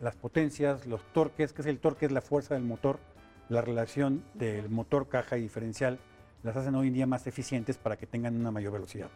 Las 0.00 0.14
potencias, 0.14 0.86
los 0.86 1.02
torques, 1.12 1.52
que 1.52 1.62
es 1.62 1.66
el 1.66 1.80
torque, 1.80 2.06
es 2.06 2.12
la 2.12 2.20
fuerza 2.20 2.54
del 2.54 2.62
motor, 2.62 3.00
la 3.48 3.62
relación 3.62 4.22
del 4.34 4.70
motor, 4.70 5.08
caja 5.08 5.38
y 5.38 5.40
diferencial, 5.40 5.98
las 6.44 6.56
hacen 6.56 6.76
hoy 6.76 6.86
en 6.86 6.94
día 6.94 7.06
más 7.08 7.26
eficientes 7.26 7.78
para 7.78 7.96
que 7.96 8.06
tengan 8.06 8.36
una 8.36 8.52
mayor 8.52 8.74
velocidad. 8.74 9.08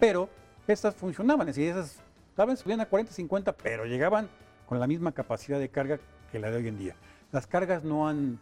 Pero 0.00 0.28
estas 0.66 0.96
funcionaban, 0.96 1.48
es 1.48 1.54
decir, 1.54 1.70
esas 1.70 2.02
estaban 2.36 2.58
subían 2.58 2.82
a 2.82 2.86
40, 2.86 3.14
50, 3.14 3.56
pero 3.56 3.86
llegaban 3.86 4.28
con 4.66 4.78
la 4.78 4.86
misma 4.86 5.12
capacidad 5.12 5.58
de 5.58 5.70
carga 5.70 5.98
que 6.30 6.38
la 6.38 6.50
de 6.50 6.58
hoy 6.58 6.68
en 6.68 6.76
día. 6.76 6.94
Las 7.32 7.46
cargas 7.46 7.82
no 7.82 8.06
han, 8.06 8.38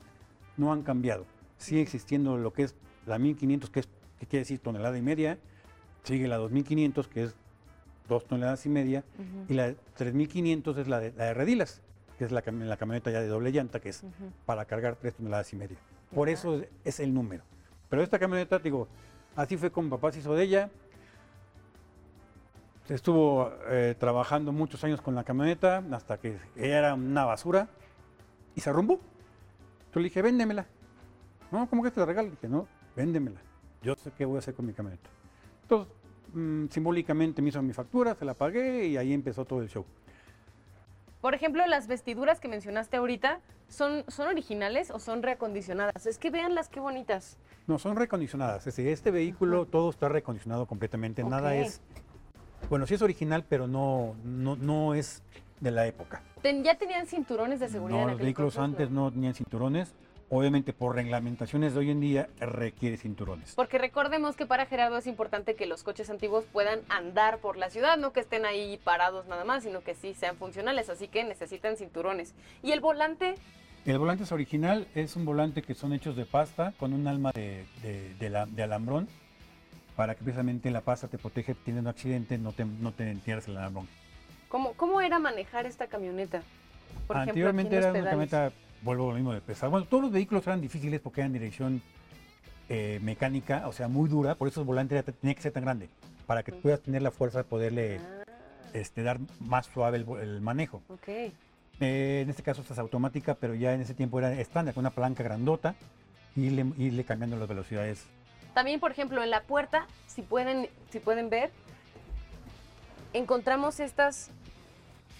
no 0.56 0.72
han 0.72 0.82
cambiado. 0.82 1.26
Sigue 1.58 1.80
existiendo 1.80 2.36
lo 2.36 2.52
que 2.52 2.64
es 2.64 2.74
la 3.06 3.20
1500, 3.20 3.70
que, 3.70 3.78
es, 3.78 3.88
que 4.18 4.26
quiere 4.26 4.40
decir 4.40 4.58
tonelada 4.58 4.98
y 4.98 5.02
media, 5.02 5.38
sigue 6.02 6.26
la 6.26 6.38
2500, 6.38 7.06
que 7.06 7.22
es 7.22 7.36
dos 8.08 8.26
toneladas 8.26 8.66
y 8.66 8.68
media, 8.68 9.04
y 9.48 9.54
la 9.54 9.72
3500 9.94 10.76
es 10.76 10.88
la 10.88 10.98
de, 10.98 11.12
la 11.12 11.26
de 11.26 11.34
redilas, 11.34 11.80
que 12.18 12.24
es 12.24 12.32
la 12.32 12.42
camioneta 12.42 13.12
ya 13.12 13.20
de 13.20 13.28
doble 13.28 13.52
llanta, 13.52 13.78
que 13.78 13.90
es 13.90 14.02
para 14.44 14.64
cargar 14.64 14.96
tres 14.96 15.14
toneladas 15.14 15.52
y 15.52 15.56
media. 15.56 15.76
Por 16.12 16.28
eso 16.28 16.56
es, 16.56 16.66
es 16.84 16.98
el 16.98 17.14
número. 17.14 17.44
Pero 17.88 18.02
esta 18.02 18.18
camioneta, 18.18 18.58
digo, 18.58 18.88
así 19.36 19.56
fue 19.56 19.70
como 19.70 19.88
papá 19.90 20.10
se 20.10 20.18
hizo 20.18 20.34
de 20.34 20.42
ella. 20.42 20.70
Estuvo 22.88 23.50
eh, 23.68 23.94
trabajando 23.98 24.52
muchos 24.52 24.84
años 24.84 25.00
con 25.00 25.14
la 25.14 25.24
camioneta 25.24 25.82
hasta 25.92 26.18
que 26.18 26.38
era 26.54 26.92
una 26.94 27.24
basura 27.24 27.68
y 28.54 28.60
se 28.60 28.68
arrumbó. 28.68 29.00
Yo 29.94 30.00
le 30.00 30.04
dije, 30.04 30.20
véndemela. 30.20 30.66
No, 31.50 31.68
¿cómo 31.68 31.82
que 31.82 31.90
te 31.90 32.00
la 32.00 32.06
regalo? 32.06 32.28
Le 32.28 32.34
dije, 32.34 32.48
no, 32.48 32.66
véndemela. 32.94 33.40
Yo 33.82 33.94
sé 33.94 34.10
qué 34.16 34.26
voy 34.26 34.36
a 34.36 34.38
hacer 34.40 34.54
con 34.54 34.66
mi 34.66 34.74
camioneta. 34.74 35.08
Entonces, 35.62 35.94
mm, 36.34 36.66
simbólicamente 36.68 37.40
me 37.40 37.48
hizo 37.48 37.62
mi 37.62 37.72
factura, 37.72 38.14
se 38.14 38.24
la 38.26 38.34
pagué 38.34 38.86
y 38.86 38.96
ahí 38.98 39.14
empezó 39.14 39.46
todo 39.46 39.62
el 39.62 39.68
show. 39.68 39.86
Por 41.22 41.34
ejemplo, 41.34 41.66
las 41.66 41.86
vestiduras 41.86 42.38
que 42.38 42.48
mencionaste 42.48 42.98
ahorita, 42.98 43.40
¿son, 43.68 44.04
¿son 44.08 44.28
originales 44.28 44.90
o 44.90 44.98
son 44.98 45.22
reacondicionadas? 45.22 46.04
Es 46.04 46.18
que 46.18 46.30
veanlas 46.30 46.68
qué 46.68 46.80
bonitas. 46.80 47.38
No, 47.66 47.78
son 47.78 47.96
recondicionadas. 47.96 48.66
Es 48.66 48.76
decir, 48.76 48.88
este 48.88 49.10
vehículo 49.10 49.64
todo 49.64 49.88
está 49.88 50.10
recondicionado 50.10 50.66
completamente. 50.66 51.24
Nada 51.24 51.54
es. 51.54 51.80
Bueno, 52.70 52.86
sí 52.86 52.94
es 52.94 53.02
original, 53.02 53.44
pero 53.48 53.66
no, 53.66 54.14
no, 54.24 54.56
no 54.56 54.94
es 54.94 55.22
de 55.60 55.70
la 55.70 55.86
época. 55.86 56.22
¿Ya 56.42 56.76
tenían 56.76 57.06
cinturones 57.06 57.60
de 57.60 57.68
seguridad 57.68 57.98
No, 58.00 58.04
en 58.04 58.10
los 58.12 58.20
vehículos 58.20 58.54
entonces? 58.56 58.80
antes 58.80 58.90
no 58.90 59.10
tenían 59.10 59.34
cinturones. 59.34 59.94
Obviamente, 60.30 60.72
por 60.72 60.96
reglamentaciones 60.96 61.74
de 61.74 61.80
hoy 61.80 61.90
en 61.90 62.00
día, 62.00 62.28
requiere 62.40 62.96
cinturones. 62.96 63.54
Porque 63.54 63.78
recordemos 63.78 64.36
que 64.36 64.46
para 64.46 64.66
Gerardo 64.66 64.96
es 64.96 65.06
importante 65.06 65.54
que 65.54 65.66
los 65.66 65.82
coches 65.82 66.10
antiguos 66.10 66.44
puedan 66.52 66.80
andar 66.88 67.38
por 67.38 67.56
la 67.56 67.70
ciudad, 67.70 67.98
no 67.98 68.12
que 68.12 68.20
estén 68.20 68.44
ahí 68.46 68.80
parados 68.82 69.26
nada 69.26 69.44
más, 69.44 69.62
sino 69.62 69.82
que 69.82 69.94
sí 69.94 70.14
sean 70.14 70.36
funcionales, 70.36 70.88
así 70.88 71.08
que 71.08 71.22
necesitan 71.24 71.76
cinturones. 71.76 72.34
¿Y 72.62 72.72
el 72.72 72.80
volante? 72.80 73.34
El 73.84 73.98
volante 73.98 74.24
es 74.24 74.32
original, 74.32 74.88
es 74.94 75.14
un 75.14 75.24
volante 75.26 75.62
que 75.62 75.74
son 75.74 75.92
hechos 75.92 76.16
de 76.16 76.24
pasta 76.24 76.72
con 76.78 76.94
un 76.94 77.06
alma 77.06 77.30
de, 77.34 77.66
de- 77.82 78.14
de 78.14 78.30
la- 78.30 78.46
de 78.46 78.62
alambrón 78.62 79.08
para 79.96 80.14
que 80.14 80.22
precisamente 80.22 80.70
la 80.70 80.80
pasta 80.80 81.08
te 81.08 81.18
protege, 81.18 81.54
teniendo 81.54 81.88
un 81.90 81.94
accidente, 81.94 82.38
no 82.38 82.52
te, 82.52 82.64
no 82.64 82.92
te 82.92 83.10
entierres 83.10 83.48
el 83.48 83.56
alambrón. 83.56 83.88
¿Cómo, 84.48 84.72
¿Cómo 84.74 85.00
era 85.00 85.18
manejar 85.18 85.66
esta 85.66 85.86
camioneta? 85.86 86.42
Por 87.06 87.16
ejemplo, 87.16 87.20
aquí 87.20 87.30
Anteriormente 87.30 87.76
en 87.76 87.82
era 87.82 87.90
una 87.92 88.04
camioneta, 88.04 88.52
vuelvo 88.82 89.06
a 89.06 89.08
lo 89.10 89.14
mismo 89.14 89.32
de 89.32 89.40
pesar. 89.40 89.70
Bueno, 89.70 89.86
todos 89.86 90.04
los 90.04 90.12
vehículos 90.12 90.46
eran 90.46 90.60
difíciles 90.60 91.00
porque 91.00 91.20
eran 91.20 91.32
dirección 91.32 91.82
eh, 92.68 92.98
mecánica, 93.02 93.66
o 93.68 93.72
sea, 93.72 93.88
muy 93.88 94.08
dura, 94.08 94.34
por 94.36 94.48
eso 94.48 94.60
el 94.60 94.66
volante 94.66 95.02
tenía 95.02 95.34
que 95.34 95.42
ser 95.42 95.52
tan 95.52 95.64
grande, 95.64 95.88
para 96.26 96.42
que 96.42 96.52
puedas 96.52 96.80
tener 96.80 97.02
la 97.02 97.10
fuerza 97.10 97.38
de 97.38 97.44
poderle 97.44 97.98
Ah, 97.98 98.24
este, 98.74 99.02
dar 99.02 99.18
más 99.40 99.66
suave 99.66 99.98
el, 99.98 100.40
manejo. 100.40 100.82
ok. 100.88 101.08
Eh, 101.80 102.20
en 102.22 102.30
este 102.30 102.42
caso 102.42 102.60
esta 102.60 102.74
es 102.74 102.78
automática, 102.78 103.34
pero 103.34 103.54
ya 103.54 103.72
en 103.74 103.80
ese 103.80 103.94
tiempo 103.94 104.18
era 104.18 104.32
estándar, 104.32 104.74
con 104.74 104.82
una 104.82 104.90
palanca 104.90 105.22
grandota 105.22 105.74
y 106.36 106.46
irle 106.46 107.04
cambiando 107.04 107.36
las 107.36 107.48
velocidades. 107.48 108.06
También, 108.54 108.80
por 108.80 108.90
ejemplo, 108.92 109.22
en 109.22 109.30
la 109.30 109.42
puerta, 109.42 109.86
si 110.06 110.22
pueden, 110.22 110.68
si 110.90 111.00
pueden 111.00 111.28
ver, 111.28 111.50
encontramos 113.12 113.80
estas 113.80 114.30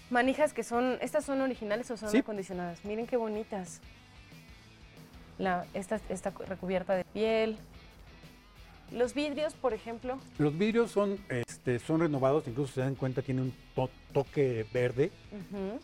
manijas 0.09 0.53
que 0.53 0.63
son, 0.63 0.97
estas 1.01 1.25
son 1.25 1.41
originales 1.41 1.89
o 1.91 1.97
son 1.97 2.09
Sí. 2.09 2.17
acondicionadas. 2.19 2.83
Miren 2.85 3.07
qué 3.07 3.17
bonitas. 3.17 3.81
La, 5.37 5.65
esta, 5.73 5.99
esta 6.09 6.31
recubierta 6.47 6.93
de 6.95 7.03
piel. 7.03 7.57
Los 8.91 9.13
vidrios, 9.13 9.53
por 9.55 9.73
ejemplo. 9.73 10.17
Los 10.37 10.57
vidrios 10.57 10.91
son, 10.91 11.19
este, 11.29 11.79
son 11.79 11.99
renovados, 11.99 12.47
incluso 12.47 12.73
se 12.75 12.81
dan 12.81 12.95
cuenta, 12.95 13.21
tiene 13.21 13.41
un 13.41 13.53
to- 13.73 13.89
toque 14.13 14.65
verde, 14.71 15.11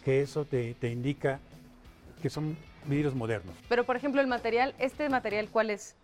que 0.06 0.22
eso 0.22 0.46
te, 0.46 0.74
te 0.76 0.90
indica 0.90 1.40
que 2.22 2.30
son 2.30 2.56
vidrios 2.86 3.16
modernos. 3.16 3.56
Pero, 3.68 3.84
por 3.84 3.96
ejemplo, 3.96 4.22
el 4.22 4.28
material, 4.28 4.76
¿este 4.78 5.10
material 5.10 5.50
cuál 5.50 5.72
es? 5.72 5.96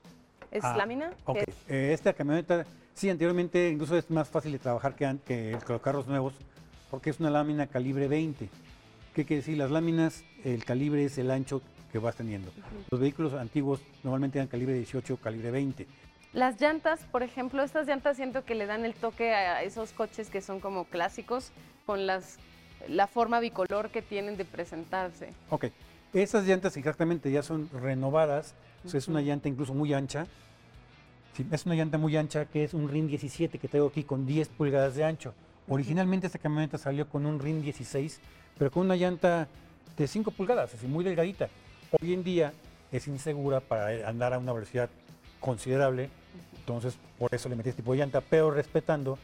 ¿Es 0.52 0.64
Ah, 0.64 0.76
lámina? 0.78 1.12
Ok, 1.26 1.38
¿Qué 1.38 1.46
es? 1.48 1.56
eh, 1.68 1.94
esta 1.94 2.14
camioneta, 2.14 2.66
sí, 2.94 3.10
anteriormente 3.10 3.70
incluso 3.70 3.98
es 3.98 4.10
más 4.10 4.30
fácil 4.30 4.52
de 4.54 4.60
trabajar 4.60 4.96
que, 4.96 5.18
que 5.26 5.58
los 5.68 5.82
carros 5.82 6.08
nuevos, 6.08 6.34
porque 6.90 7.10
es 7.10 7.20
una 7.20 7.30
lámina 7.30 7.68
calibre 7.68 8.08
20. 8.08 8.50
¿Qué 9.14 9.26
quiere 9.26 9.42
decir? 9.42 9.58
Las 9.58 9.72
láminas, 9.72 10.24
el 10.44 10.64
calibre 10.64 11.04
es 11.04 11.18
el 11.18 11.32
ancho 11.32 11.62
que 11.92 12.00
vas 12.00 12.16
teniendo. 12.16 12.52
Los 12.92 13.00
vehículos 13.00 13.34
antiguos 13.34 13.82
normalmente 14.04 14.38
eran 14.38 14.48
calibre 14.48 14.74
18, 14.76 15.18
calibre 15.18 15.52
20. 15.52 15.88
Las 16.34 16.60
llantas, 16.62 17.00
por 17.12 17.24
ejemplo, 17.24 17.64
estas 17.64 17.88
llantas 17.88 18.18
siento 18.18 18.46
que 18.46 18.54
le 18.54 18.66
dan 18.68 18.86
el 18.86 18.94
toque 18.94 19.34
a 19.34 19.64
esos 19.64 19.92
coches 19.94 20.30
que 20.30 20.42
son 20.42 20.60
como 20.60 20.86
clásicos, 20.86 21.52
con 21.86 22.06
las 22.06 22.38
la 22.88 23.08
forma 23.08 23.40
bicolor 23.40 23.90
que 23.90 24.04
tienen 24.04 24.38
de 24.38 24.46
presentarse. 24.46 25.34
Ok, 25.50 25.66
esas 26.14 26.46
llantas 26.46 26.78
exactamente 26.78 27.32
ya 27.32 27.42
son 27.42 27.70
renovadas, 27.72 28.54
o 28.88 28.90
sea, 28.90 28.98
es 29.00 29.08
una 29.08 29.22
llanta 29.22 29.50
incluso 29.50 29.74
muy 29.74 29.94
ancha. 29.94 30.26
Sí, 31.36 31.46
es 31.52 31.66
una 31.66 31.76
llanta 31.76 31.98
muy 31.98 32.16
ancha 32.18 32.46
que 32.46 32.64
es 32.64 32.74
un 32.74 32.90
RIN 32.90 33.08
17 33.08 33.60
que 33.60 33.68
traigo 33.68 33.88
aquí 33.88 34.04
con 34.04 34.26
10 34.26 34.48
pulgadas 34.50 34.96
de 34.96 35.04
ancho. 35.04 35.34
Originalmente 35.68 36.28
esta 36.28 36.40
camioneta 36.40 36.78
salió 36.78 37.08
con 37.10 37.26
un 37.26 37.40
RIN 37.40 37.62
16, 37.62 38.20
pero 38.58 38.72
con 38.72 38.86
una 38.86 38.96
llanta 38.96 39.48
de 39.98 40.08
5 40.08 40.32
pulgadas, 40.32 40.74
así 40.74 40.88
muy 40.88 41.04
delgadita. 41.04 41.50
Hoy 42.02 42.14
en 42.14 42.24
día 42.24 42.54
es 42.92 43.08
insegura 43.08 43.60
para 43.60 44.08
andar 44.08 44.34
a 44.34 44.40
una 44.40 44.54
velocidad 44.54 44.90
considerable, 45.42 46.10
entonces 46.58 46.98
por 47.20 47.34
eso 47.36 47.50
le 47.50 47.56
metí 47.56 47.70
este 47.70 47.82
tipo 47.82 47.92
de 47.92 48.00
llanta, 48.00 48.22
pero 48.22 48.50
respetando 48.50 49.20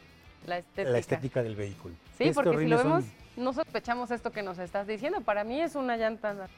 La 0.46 0.58
estética. 0.58 0.90
la 0.90 0.98
estética 0.98 1.42
del 1.42 1.56
vehículo. 1.56 1.94
Sí, 2.18 2.24
Estos 2.24 2.44
porque 2.44 2.58
si 2.60 2.66
lo 2.66 2.78
son- 2.78 2.86
vemos, 2.88 3.04
no 3.36 3.52
sospechamos 3.52 4.10
esto 4.10 4.30
que 4.30 4.42
nos 4.42 4.58
estás 4.58 4.86
diciendo. 4.86 5.20
Para 5.22 5.42
mí 5.42 5.60
es 5.60 5.74
una 5.74 5.96
llanta 5.96 6.48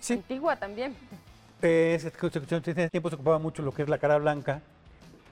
Sí, 0.00 0.14
antigua 0.14 0.56
también. 0.56 0.94
Ese- 1.62 2.12
en 2.20 2.78
ese 2.78 2.90
tiempo 2.90 3.08
se 3.10 3.16
ocupaba 3.16 3.38
mucho 3.38 3.62
lo 3.62 3.72
que 3.72 3.82
es 3.82 3.88
la 3.88 3.98
cara 3.98 4.18
blanca, 4.18 4.60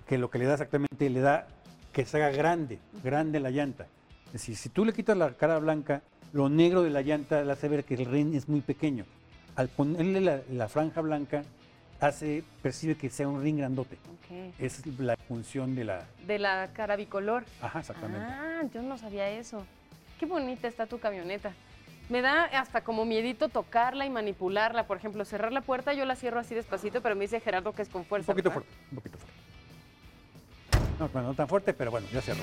que 0.06 0.18
lo 0.18 0.30
que 0.30 0.38
le 0.38 0.46
da 0.46 0.54
exactamente, 0.54 1.08
le 1.10 1.20
da 1.20 1.46
que 1.92 2.04
se 2.04 2.16
haga 2.16 2.30
grande, 2.36 2.78
grande 3.02 3.40
la 3.40 3.50
llanta. 3.50 3.86
Es 4.26 4.32
decir, 4.34 4.56
si 4.56 4.68
tú 4.68 4.84
le 4.84 4.92
quitas 4.92 5.16
la 5.16 5.32
cara 5.32 5.58
blanca, 5.58 6.02
lo 6.32 6.48
negro 6.48 6.82
de 6.82 6.90
la 6.90 7.00
llanta 7.02 7.42
le 7.42 7.52
hace 7.52 7.68
ver 7.68 7.84
que 7.84 7.94
el 7.94 8.04
rin 8.04 8.34
es 8.34 8.48
muy 8.48 8.60
pequeño. 8.60 9.04
Al 9.56 9.68
ponerle 9.68 10.20
la, 10.20 10.40
la 10.52 10.68
franja 10.68 11.00
blanca, 11.00 11.42
hace, 12.00 12.44
percibe 12.62 12.94
que 12.96 13.08
sea 13.10 13.26
un 13.26 13.42
ring 13.42 13.56
grandote. 13.58 13.96
Ok. 13.96 14.54
Esa 14.58 14.82
es 14.88 14.98
la 15.00 15.16
función 15.16 15.74
de 15.74 15.84
la... 15.84 16.04
De 16.26 16.38
la 16.38 16.68
cara 16.74 16.94
bicolor. 16.96 17.44
Ajá, 17.62 17.80
exactamente. 17.80 18.26
Ah, 18.30 18.62
yo 18.72 18.82
no 18.82 18.98
sabía 18.98 19.28
eso. 19.30 19.64
Qué 20.20 20.26
bonita 20.26 20.68
está 20.68 20.86
tu 20.86 20.98
camioneta. 21.00 21.52
Me 22.08 22.22
da 22.22 22.44
hasta 22.44 22.82
como 22.82 23.04
miedito 23.04 23.48
tocarla 23.48 24.06
y 24.06 24.10
manipularla. 24.10 24.86
Por 24.86 24.96
ejemplo, 24.96 25.24
cerrar 25.24 25.52
la 25.52 25.60
puerta, 25.60 25.92
yo 25.92 26.04
la 26.06 26.16
cierro 26.16 26.40
así 26.40 26.54
despacito, 26.54 27.02
pero 27.02 27.14
me 27.14 27.22
dice 27.22 27.40
Gerardo 27.40 27.72
que 27.72 27.82
es 27.82 27.88
con 27.88 28.00
un 28.00 28.06
fuerza. 28.06 28.32
poquito 28.32 28.48
¿verdad? 28.50 28.64
fuerte, 28.64 28.84
un 28.90 28.96
poquito 28.96 29.18
fuerte. 29.18 29.38
No, 30.98 31.08
bueno, 31.08 31.28
no 31.28 31.34
tan 31.34 31.48
fuerte, 31.48 31.74
pero 31.74 31.90
bueno, 31.90 32.06
ya 32.12 32.20
cerró. 32.22 32.42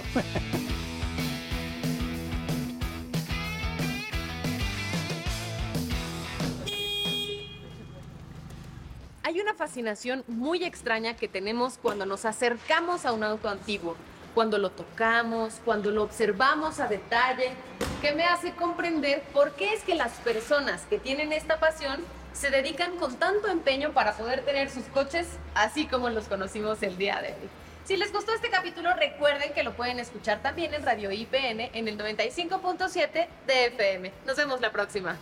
Hay 9.23 9.41
una 9.41 9.53
fascinación 9.55 10.23
muy 10.27 10.63
extraña 10.63 11.15
que 11.15 11.27
tenemos 11.27 11.77
cuando 11.79 12.05
nos 12.05 12.25
acercamos 12.25 13.05
a 13.05 13.11
un 13.11 13.23
auto 13.23 13.49
antiguo, 13.49 13.95
cuando 14.35 14.57
lo 14.59 14.69
tocamos, 14.69 15.61
cuando 15.63 15.89
lo 15.89 16.03
observamos 16.03 16.79
a 16.79 16.87
detalle, 16.87 17.53
que 18.01 18.11
me 18.11 18.25
hace 18.25 18.51
comprender 18.51 19.23
por 19.33 19.53
qué 19.53 19.73
es 19.73 19.81
que 19.81 19.95
las 19.95 20.11
personas 20.19 20.83
que 20.89 20.99
tienen 20.99 21.31
esta 21.31 21.59
pasión 21.59 22.03
se 22.33 22.51
dedican 22.51 22.97
con 22.97 23.15
tanto 23.15 23.47
empeño 23.47 23.93
para 23.93 24.11
poder 24.13 24.43
tener 24.43 24.69
sus 24.69 24.83
coches 24.87 25.25
así 25.55 25.87
como 25.87 26.09
los 26.09 26.25
conocimos 26.25 26.83
el 26.83 26.97
día 26.97 27.21
de 27.21 27.29
hoy. 27.29 27.49
Si 27.85 27.95
les 27.95 28.11
gustó 28.11 28.33
este 28.33 28.49
capítulo, 28.49 28.93
recuerden 28.93 29.53
que 29.53 29.63
lo 29.63 29.73
pueden 29.73 29.99
escuchar 29.99 30.41
también 30.41 30.73
en 30.73 30.83
Radio 30.83 31.11
IPN 31.11 31.69
en 31.73 31.87
el 31.87 31.97
95.7 31.97 33.27
de 33.47 33.65
FM. 33.67 34.11
Nos 34.25 34.35
vemos 34.35 34.59
la 34.59 34.71
próxima. 34.71 35.17